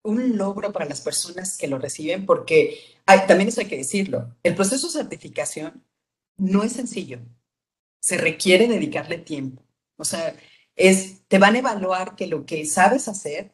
un 0.02 0.36
logro 0.36 0.72
para 0.72 0.84
las 0.84 1.00
personas 1.00 1.56
que 1.56 1.66
lo 1.66 1.78
reciben, 1.78 2.26
porque 2.26 2.78
hay, 3.06 3.26
también 3.26 3.48
eso 3.48 3.60
hay 3.60 3.66
que 3.66 3.78
decirlo, 3.78 4.36
el 4.42 4.54
proceso 4.54 4.86
de 4.86 4.92
certificación 4.92 5.82
no 6.36 6.62
es 6.62 6.72
sencillo, 6.72 7.18
se 7.98 8.18
requiere 8.18 8.68
dedicarle 8.68 9.18
tiempo. 9.18 9.62
O 9.96 10.04
sea, 10.04 10.36
es, 10.76 11.22
te 11.28 11.38
van 11.38 11.54
a 11.54 11.58
evaluar 11.58 12.14
que 12.14 12.26
lo 12.26 12.44
que 12.44 12.66
sabes 12.66 13.08
hacer 13.08 13.52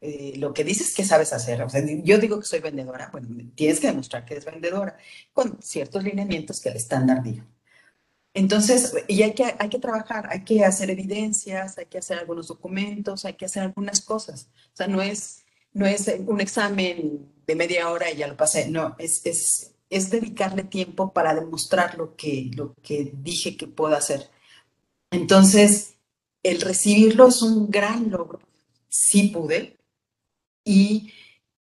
eh, 0.00 0.34
lo, 0.36 0.52
que 0.52 0.64
dices 0.64 0.94
que 0.94 1.04
sabes 1.04 1.32
hacer. 1.32 1.62
O 1.62 1.68
sea, 1.68 1.82
yo 2.02 2.18
digo 2.18 2.38
que 2.40 2.46
soy 2.46 2.60
vendedora, 2.60 3.10
bueno, 3.12 3.28
tienes 3.54 3.80
que 3.80 3.88
demostrar 3.88 4.24
que 4.24 4.34
eres 4.34 4.44
vendedora 4.44 4.96
con 5.32 5.60
ciertos 5.62 6.04
lineamientos 6.04 6.60
que 6.60 6.70
el 6.70 6.76
estándar 6.76 7.22
diga. 7.22 7.46
Entonces, 8.32 8.94
y 9.08 9.22
hay 9.22 9.34
que, 9.34 9.54
hay 9.58 9.68
que 9.68 9.78
trabajar, 9.78 10.28
hay 10.30 10.44
que 10.44 10.64
hacer 10.64 10.90
evidencias, 10.90 11.78
hay 11.78 11.86
que 11.86 11.98
hacer 11.98 12.18
algunos 12.18 12.48
documentos, 12.48 13.24
hay 13.24 13.34
que 13.34 13.46
hacer 13.46 13.64
algunas 13.64 14.00
cosas. 14.02 14.48
O 14.72 14.76
sea, 14.76 14.86
no 14.86 15.02
es, 15.02 15.44
no 15.72 15.86
es 15.86 16.12
un 16.26 16.40
examen 16.40 17.28
de 17.46 17.56
media 17.56 17.90
hora 17.90 18.10
y 18.10 18.16
ya 18.18 18.28
lo 18.28 18.36
pasé, 18.36 18.70
no, 18.70 18.94
es, 18.98 19.26
es, 19.26 19.74
es 19.90 20.10
dedicarle 20.10 20.64
tiempo 20.64 21.12
para 21.12 21.34
demostrar 21.34 21.98
lo 21.98 22.14
que, 22.16 22.50
lo 22.54 22.74
que 22.82 23.12
dije 23.14 23.56
que 23.56 23.66
puedo 23.66 23.96
hacer. 23.96 24.30
Entonces, 25.10 25.96
el 26.42 26.60
recibirlo 26.60 27.28
es 27.28 27.42
un 27.42 27.70
gran 27.70 28.10
logro 28.10 28.40
sí 28.90 29.28
pude. 29.28 29.78
Y, 30.64 31.10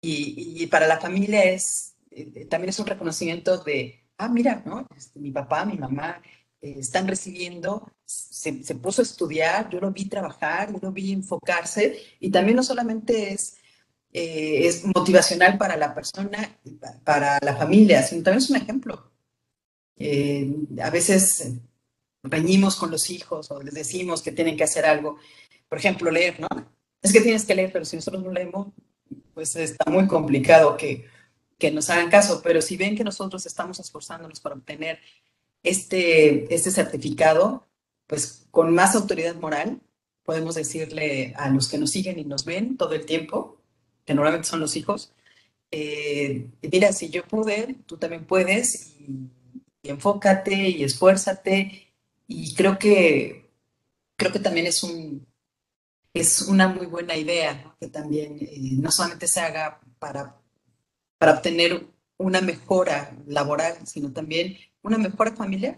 y, 0.01 0.67
para 0.67 0.87
la 0.87 0.99
familia 0.99 1.43
es, 1.43 1.95
eh, 2.09 2.45
también 2.45 2.69
es 2.69 2.79
un 2.79 2.87
reconocimiento 2.87 3.63
de, 3.63 4.03
ah, 4.17 4.27
mira, 4.27 4.63
¿no? 4.65 4.87
Este, 4.97 5.19
mi 5.19 5.31
papá, 5.31 5.65
mi 5.65 5.77
mamá 5.77 6.21
eh, 6.61 6.75
están 6.79 7.07
recibiendo, 7.07 7.91
se, 8.05 8.63
se, 8.63 8.75
puso 8.75 9.01
a 9.01 9.05
estudiar, 9.05 9.69
yo 9.69 9.79
lo 9.79 9.91
vi 9.91 10.05
trabajar, 10.05 10.73
yo 10.73 10.79
lo 10.81 10.91
vi 10.91 11.13
enfocarse, 11.13 11.99
y 12.19 12.31
también 12.31 12.57
no 12.57 12.63
solamente 12.63 13.33
es, 13.33 13.55
eh, 14.11 14.67
es 14.67 14.83
motivacional 14.85 15.57
para 15.57 15.77
la 15.77 15.93
persona, 15.95 16.59
para 17.05 17.39
la 17.41 17.55
familia, 17.55 18.03
sino 18.03 18.23
también 18.23 18.43
es 18.43 18.49
un 18.49 18.57
ejemplo. 18.57 19.11
a 20.81 20.89
veces 20.89 21.53
reñimos 22.23 22.75
con 22.75 22.91
los 22.91 23.09
hijos 23.09 23.51
o 23.51 23.61
les 23.61 23.73
decimos 23.73 24.21
que 24.21 24.31
tienen 24.31 24.57
que 24.57 24.63
hacer 24.63 24.85
algo, 24.85 25.17
por 25.69 25.77
ejemplo, 25.77 26.11
leer, 26.11 26.39
¿no? 26.39 26.47
Es 27.01 27.13
que 27.13 27.21
tienes 27.21 27.45
que 27.45 27.55
leer, 27.55 27.71
pero 27.71 27.85
si 27.85 27.95
nosotros 27.95 28.23
no 28.23 28.31
leemos, 28.31 28.67
pues 29.33 29.55
está 29.55 29.89
muy 29.89 30.07
complicado 30.07 30.77
que, 30.77 31.07
que 31.57 31.71
nos 31.71 31.89
hagan 31.89 32.09
caso. 32.09 32.41
Pero 32.43 32.61
si 32.61 32.77
ven 32.77 32.95
que 32.95 33.03
nosotros 33.03 33.45
estamos 33.45 33.79
esforzándonos 33.79 34.39
para 34.39 34.55
obtener 34.55 34.99
este, 35.63 36.53
este 36.53 36.71
certificado, 36.71 37.67
pues 38.07 38.47
con 38.51 38.73
más 38.73 38.95
autoridad 38.95 39.35
moral, 39.35 39.81
podemos 40.23 40.55
decirle 40.55 41.33
a 41.37 41.49
los 41.49 41.67
que 41.69 41.77
nos 41.77 41.91
siguen 41.91 42.19
y 42.19 42.25
nos 42.25 42.45
ven 42.45 42.77
todo 42.77 42.93
el 42.93 43.05
tiempo, 43.05 43.57
que 44.05 44.13
normalmente 44.13 44.47
son 44.47 44.59
los 44.59 44.75
hijos, 44.75 45.13
eh, 45.71 46.49
mira, 46.69 46.91
si 46.91 47.09
yo 47.09 47.23
pude, 47.25 47.77
tú 47.85 47.97
también 47.97 48.25
puedes, 48.25 48.93
y, 48.99 49.29
y, 49.83 49.89
enfócate 49.89 50.69
y 50.69 50.83
esfuérzate. 50.83 51.93
Y 52.27 52.53
creo 52.55 52.77
que, 52.77 53.49
creo 54.17 54.31
que 54.31 54.39
también 54.39 54.67
es 54.67 54.83
un, 54.83 55.25
es 56.13 56.41
una 56.41 56.67
muy 56.67 56.85
buena 56.85 57.15
idea 57.15 57.75
que 57.79 57.87
también 57.87 58.37
eh, 58.41 58.57
no 58.77 58.91
solamente 58.91 59.27
se 59.27 59.39
haga 59.39 59.79
para, 59.99 60.35
para 61.17 61.33
obtener 61.33 61.87
una 62.17 62.41
mejora 62.41 63.15
laboral, 63.27 63.75
sino 63.85 64.11
también 64.11 64.57
una 64.81 64.97
mejora 64.97 65.31
familiar. 65.31 65.77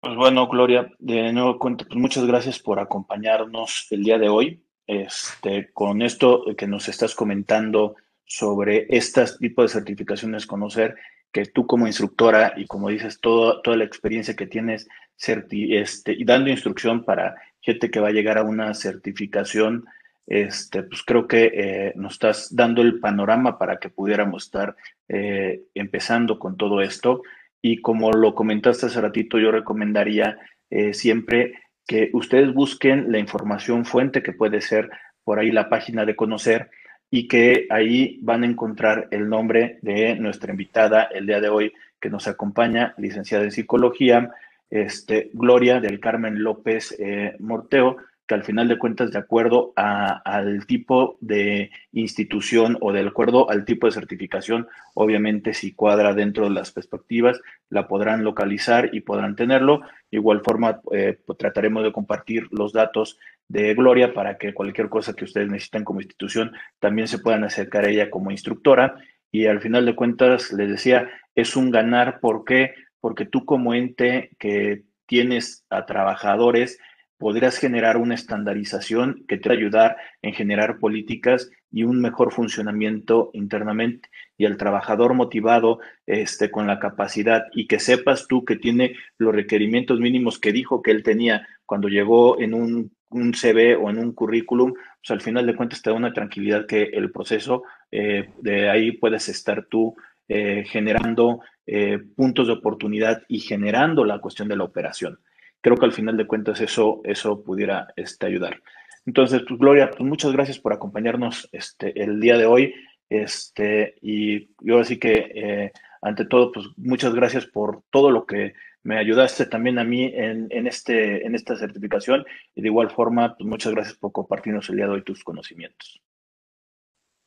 Pues 0.00 0.16
bueno, 0.16 0.48
Gloria, 0.48 0.92
de 0.98 1.32
nuevo 1.32 1.58
cuento, 1.58 1.84
pues 1.86 1.98
muchas 1.98 2.26
gracias 2.26 2.58
por 2.58 2.80
acompañarnos 2.80 3.86
el 3.90 4.02
día 4.02 4.18
de 4.18 4.28
hoy. 4.28 4.64
este, 4.86 5.72
con 5.72 6.02
esto 6.02 6.44
que 6.56 6.66
nos 6.66 6.88
estás 6.88 7.14
comentando 7.14 7.94
sobre 8.24 8.86
estas 8.88 9.38
tipos 9.38 9.64
de 9.64 9.78
certificaciones, 9.78 10.46
conocer 10.46 10.96
que 11.30 11.46
tú 11.46 11.66
como 11.66 11.86
instructora 11.86 12.52
y 12.56 12.66
como 12.66 12.88
dices, 12.88 13.20
toda 13.20 13.76
la 13.76 13.84
experiencia 13.84 14.34
que 14.34 14.46
tienes 14.46 14.88
este, 15.26 16.12
y 16.12 16.24
dando 16.24 16.50
instrucción 16.50 17.04
para 17.04 17.36
gente 17.60 17.90
que 17.90 18.00
va 18.00 18.08
a 18.08 18.12
llegar 18.12 18.38
a 18.38 18.42
una 18.42 18.74
certificación, 18.74 19.84
este, 20.26 20.82
pues 20.82 21.02
creo 21.02 21.26
que 21.26 21.50
eh, 21.54 21.92
nos 21.96 22.14
estás 22.14 22.54
dando 22.54 22.82
el 22.82 23.00
panorama 23.00 23.58
para 23.58 23.78
que 23.78 23.88
pudiéramos 23.88 24.44
estar 24.44 24.76
eh, 25.08 25.62
empezando 25.74 26.38
con 26.38 26.56
todo 26.56 26.80
esto. 26.80 27.22
Y 27.60 27.80
como 27.80 28.10
lo 28.12 28.34
comentaste 28.34 28.86
hace 28.86 29.00
ratito, 29.00 29.38
yo 29.38 29.52
recomendaría 29.52 30.38
eh, 30.70 30.94
siempre 30.94 31.54
que 31.86 32.10
ustedes 32.12 32.52
busquen 32.52 33.12
la 33.12 33.18
información 33.18 33.84
fuente 33.84 34.22
que 34.22 34.32
puede 34.32 34.60
ser 34.60 34.90
por 35.24 35.38
ahí 35.38 35.50
la 35.50 35.68
página 35.68 36.04
de 36.04 36.16
conocer 36.16 36.70
y 37.10 37.28
que 37.28 37.66
ahí 37.70 38.18
van 38.22 38.42
a 38.42 38.46
encontrar 38.46 39.08
el 39.10 39.28
nombre 39.28 39.78
de 39.82 40.16
nuestra 40.16 40.52
invitada 40.52 41.04
el 41.04 41.26
día 41.26 41.40
de 41.40 41.48
hoy 41.48 41.72
que 42.00 42.10
nos 42.10 42.26
acompaña, 42.26 42.94
licenciada 42.96 43.44
en 43.44 43.52
psicología, 43.52 44.30
este, 44.72 45.30
Gloria 45.34 45.80
del 45.80 46.00
Carmen 46.00 46.42
López 46.42 46.96
eh, 46.98 47.36
Morteo, 47.38 47.98
que 48.26 48.34
al 48.34 48.42
final 48.42 48.68
de 48.68 48.78
cuentas, 48.78 49.10
de 49.10 49.18
acuerdo 49.18 49.74
al 49.76 50.64
tipo 50.66 51.18
de 51.20 51.70
institución 51.92 52.78
o 52.80 52.90
de 52.90 53.06
acuerdo 53.06 53.50
al 53.50 53.66
tipo 53.66 53.86
de 53.86 53.92
certificación, 53.92 54.66
obviamente 54.94 55.52
si 55.52 55.74
cuadra 55.74 56.14
dentro 56.14 56.44
de 56.44 56.54
las 56.54 56.72
perspectivas, 56.72 57.38
la 57.68 57.86
podrán 57.86 58.24
localizar 58.24 58.88
y 58.94 59.00
podrán 59.00 59.36
tenerlo. 59.36 59.82
De 60.10 60.16
igual 60.16 60.40
forma, 60.42 60.80
eh, 60.92 61.18
trataremos 61.38 61.84
de 61.84 61.92
compartir 61.92 62.48
los 62.50 62.72
datos 62.72 63.18
de 63.48 63.74
Gloria 63.74 64.14
para 64.14 64.38
que 64.38 64.54
cualquier 64.54 64.88
cosa 64.88 65.12
que 65.12 65.24
ustedes 65.24 65.50
necesiten 65.50 65.84
como 65.84 66.00
institución 66.00 66.52
también 66.80 67.08
se 67.08 67.18
puedan 67.18 67.44
acercar 67.44 67.84
a 67.84 67.90
ella 67.90 68.08
como 68.08 68.30
instructora. 68.30 68.94
Y 69.30 69.46
al 69.46 69.60
final 69.60 69.84
de 69.84 69.96
cuentas, 69.96 70.50
les 70.52 70.70
decía, 70.70 71.10
es 71.34 71.56
un 71.56 71.70
ganar. 71.70 72.20
¿Por 72.20 72.46
qué? 72.46 72.72
Porque 73.02 73.26
tú 73.26 73.44
como 73.44 73.74
ente 73.74 74.30
que 74.38 74.84
tienes 75.04 75.66
a 75.68 75.84
trabajadores, 75.84 76.78
podrías 77.18 77.58
generar 77.58 77.98
una 77.98 78.14
estandarización 78.14 79.24
que 79.28 79.36
te 79.36 79.48
va 79.48 79.54
a 79.54 79.58
ayudar 79.58 79.96
en 80.22 80.32
generar 80.32 80.78
políticas 80.78 81.50
y 81.70 81.84
un 81.84 82.00
mejor 82.00 82.32
funcionamiento 82.32 83.30
internamente. 83.34 84.08
Y 84.38 84.44
el 84.44 84.56
trabajador 84.56 85.14
motivado, 85.14 85.78
este, 86.06 86.50
con 86.50 86.66
la 86.66 86.80
capacidad 86.80 87.44
y 87.52 87.66
que 87.66 87.78
sepas 87.78 88.26
tú 88.26 88.44
que 88.44 88.56
tiene 88.56 88.96
los 89.18 89.34
requerimientos 89.34 90.00
mínimos 90.00 90.38
que 90.38 90.50
dijo 90.50 90.82
que 90.82 90.90
él 90.90 91.02
tenía 91.02 91.46
cuando 91.66 91.88
llegó 91.88 92.40
en 92.40 92.54
un, 92.54 92.92
un 93.10 93.34
CV 93.34 93.76
o 93.76 93.90
en 93.90 93.98
un 93.98 94.12
currículum, 94.12 94.72
pues 94.72 95.10
al 95.10 95.20
final 95.20 95.46
de 95.46 95.54
cuentas 95.54 95.82
te 95.82 95.90
da 95.90 95.96
una 95.96 96.12
tranquilidad 96.12 96.66
que 96.66 96.82
el 96.82 97.12
proceso, 97.12 97.62
eh, 97.90 98.30
de 98.40 98.68
ahí 98.68 98.92
puedes 98.92 99.28
estar 99.28 99.66
tú 99.66 99.94
eh, 100.28 100.64
generando 100.66 101.40
eh, 101.66 101.98
puntos 102.16 102.46
de 102.46 102.54
oportunidad 102.54 103.22
y 103.28 103.40
generando 103.40 104.04
la 104.04 104.20
cuestión 104.20 104.48
de 104.48 104.56
la 104.56 104.64
operación 104.64 105.18
creo 105.62 105.76
que 105.76 105.86
al 105.86 105.92
final 105.92 106.18
de 106.18 106.26
cuentas 106.26 106.60
eso, 106.60 107.00
eso 107.04 107.42
pudiera 107.42 107.88
este, 107.96 108.26
ayudar. 108.26 108.60
Entonces, 109.06 109.42
pues, 109.48 109.58
Gloria, 109.58 109.88
pues 109.90 110.02
muchas 110.02 110.32
gracias 110.32 110.58
por 110.58 110.74
acompañarnos 110.74 111.48
este, 111.52 112.02
el 112.02 112.20
día 112.20 112.36
de 112.36 112.44
hoy. 112.44 112.74
Este, 113.08 113.94
y 114.02 114.50
yo 114.60 114.80
así 114.80 114.98
que, 114.98 115.32
eh, 115.34 115.72
ante 116.02 116.26
todo, 116.26 116.52
pues 116.52 116.66
muchas 116.76 117.14
gracias 117.14 117.46
por 117.46 117.82
todo 117.90 118.10
lo 118.10 118.26
que 118.26 118.54
me 118.82 118.98
ayudaste 118.98 119.46
también 119.46 119.78
a 119.78 119.84
mí 119.84 120.12
en, 120.12 120.48
en, 120.50 120.66
este, 120.66 121.24
en 121.24 121.34
esta 121.34 121.56
certificación. 121.56 122.24
Y 122.54 122.62
de 122.62 122.68
igual 122.68 122.90
forma, 122.90 123.36
pues 123.36 123.48
muchas 123.48 123.72
gracias 123.72 123.96
por 123.96 124.12
compartirnos 124.12 124.68
el 124.68 124.76
día 124.76 124.86
de 124.86 124.92
hoy 124.92 125.02
tus 125.02 125.22
conocimientos. 125.22 126.02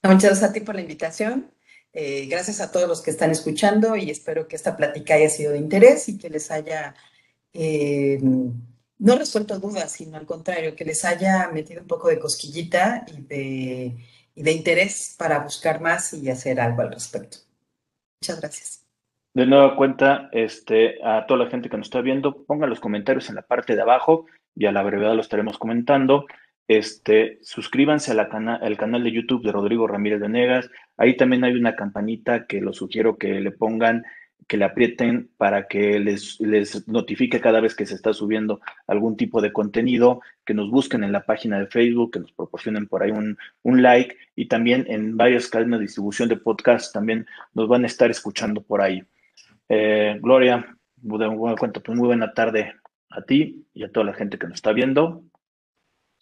Muchas 0.03 0.23
gracias 0.23 0.49
a 0.49 0.53
ti 0.53 0.59
por 0.59 0.75
la 0.75 0.81
invitación. 0.81 1.51
Eh, 1.97 2.27
gracias 2.29 2.59
a 2.59 2.73
todos 2.73 2.89
los 2.89 3.01
que 3.01 3.09
están 3.09 3.31
escuchando 3.31 3.95
y 3.95 4.09
espero 4.09 4.49
que 4.49 4.57
esta 4.57 4.75
plática 4.75 5.13
haya 5.13 5.29
sido 5.29 5.53
de 5.53 5.59
interés 5.59 6.09
y 6.09 6.17
que 6.17 6.29
les 6.29 6.51
haya 6.51 6.93
eh, 7.53 8.19
no 8.99 9.15
resuelto 9.15 9.57
dudas, 9.59 9.93
sino 9.93 10.17
al 10.17 10.25
contrario, 10.25 10.75
que 10.75 10.83
les 10.83 11.05
haya 11.05 11.49
metido 11.53 11.81
un 11.81 11.87
poco 11.87 12.09
de 12.09 12.19
cosquillita 12.19 13.05
y 13.07 13.21
de, 13.21 13.95
de 14.35 14.51
interés 14.51 15.15
para 15.17 15.39
buscar 15.39 15.79
más 15.79 16.13
y 16.13 16.29
hacer 16.29 16.59
algo 16.59 16.81
al 16.81 16.91
respecto. 16.91 17.37
Muchas 18.21 18.41
gracias. 18.41 18.85
De 19.33 19.45
nueva 19.45 19.77
cuenta, 19.77 20.29
este, 20.33 21.01
a 21.01 21.25
toda 21.25 21.45
la 21.45 21.49
gente 21.49 21.69
que 21.69 21.77
nos 21.77 21.87
está 21.87 22.01
viendo, 22.01 22.43
pongan 22.43 22.69
los 22.69 22.81
comentarios 22.81 23.29
en 23.29 23.35
la 23.35 23.41
parte 23.41 23.73
de 23.73 23.81
abajo 23.81 24.25
y 24.53 24.65
a 24.65 24.73
la 24.73 24.83
brevedad 24.83 25.15
lo 25.15 25.21
estaremos 25.21 25.57
comentando. 25.57 26.25
Este, 26.67 27.39
suscríbanse 27.41 28.11
al 28.11 28.77
canal 28.77 29.03
de 29.03 29.11
YouTube 29.11 29.43
de 29.43 29.51
Rodrigo 29.51 29.87
Ramírez 29.87 30.19
de 30.19 30.29
Negas. 30.29 30.69
Ahí 30.97 31.15
también 31.15 31.43
hay 31.43 31.53
una 31.53 31.75
campanita 31.75 32.47
que 32.47 32.61
lo 32.61 32.73
sugiero 32.73 33.17
que 33.17 33.39
le 33.39 33.51
pongan 33.51 34.03
que 34.47 34.57
le 34.57 34.65
aprieten 34.65 35.29
para 35.37 35.67
que 35.67 35.99
les, 35.99 36.39
les 36.39 36.87
notifique 36.87 37.41
cada 37.41 37.59
vez 37.61 37.75
que 37.75 37.85
se 37.85 37.95
está 37.95 38.13
subiendo 38.13 38.61
algún 38.87 39.17
tipo 39.17 39.41
de 39.41 39.51
contenido, 39.51 40.21
que 40.45 40.53
nos 40.53 40.69
busquen 40.69 41.03
en 41.03 41.11
la 41.11 41.25
página 41.25 41.59
de 41.59 41.67
Facebook, 41.67 42.11
que 42.13 42.19
nos 42.19 42.31
proporcionen 42.31 42.87
por 42.87 43.01
ahí 43.01 43.11
un, 43.11 43.37
like 43.81 44.15
y 44.35 44.47
también 44.47 44.85
en 44.87 45.17
varias 45.17 45.47
cadenas 45.47 45.79
de 45.79 45.85
distribución 45.85 46.29
de 46.29 46.37
podcast 46.37 46.93
también 46.93 47.25
nos 47.53 47.67
van 47.67 47.83
a 47.83 47.87
estar 47.87 48.11
escuchando 48.11 48.61
por 48.61 48.81
ahí. 48.81 49.03
Eh, 49.69 50.19
Gloria, 50.21 50.77
de 50.95 51.55
cuenta, 51.57 51.79
pues 51.79 51.97
muy 51.97 52.07
buena 52.07 52.33
tarde 52.33 52.75
a 53.09 53.21
ti 53.23 53.65
y 53.73 53.83
a 53.83 53.91
toda 53.91 54.05
la 54.05 54.13
gente 54.13 54.37
que 54.37 54.47
nos 54.47 54.55
está 54.55 54.73
viendo. 54.73 55.23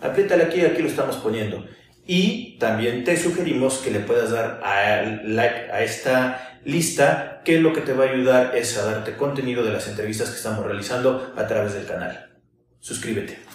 apriétale 0.00 0.44
aquí, 0.44 0.60
aquí 0.60 0.82
lo 0.82 0.88
estamos 0.88 1.16
poniendo. 1.16 1.64
Y 2.06 2.56
también 2.58 3.04
te 3.04 3.16
sugerimos 3.16 3.78
que 3.78 3.90
le 3.90 4.00
puedas 4.00 4.30
dar 4.30 4.60
like 5.24 5.72
a 5.72 5.82
esta 5.82 6.60
lista 6.64 7.42
que 7.44 7.60
lo 7.60 7.72
que 7.72 7.80
te 7.80 7.92
va 7.92 8.04
a 8.04 8.10
ayudar 8.10 8.56
es 8.56 8.76
a 8.78 8.84
darte 8.84 9.16
contenido 9.16 9.64
de 9.64 9.72
las 9.72 9.88
entrevistas 9.88 10.30
que 10.30 10.36
estamos 10.36 10.64
realizando 10.64 11.32
a 11.36 11.46
través 11.46 11.74
del 11.74 11.86
canal. 11.86 12.38
Suscríbete. 12.80 13.38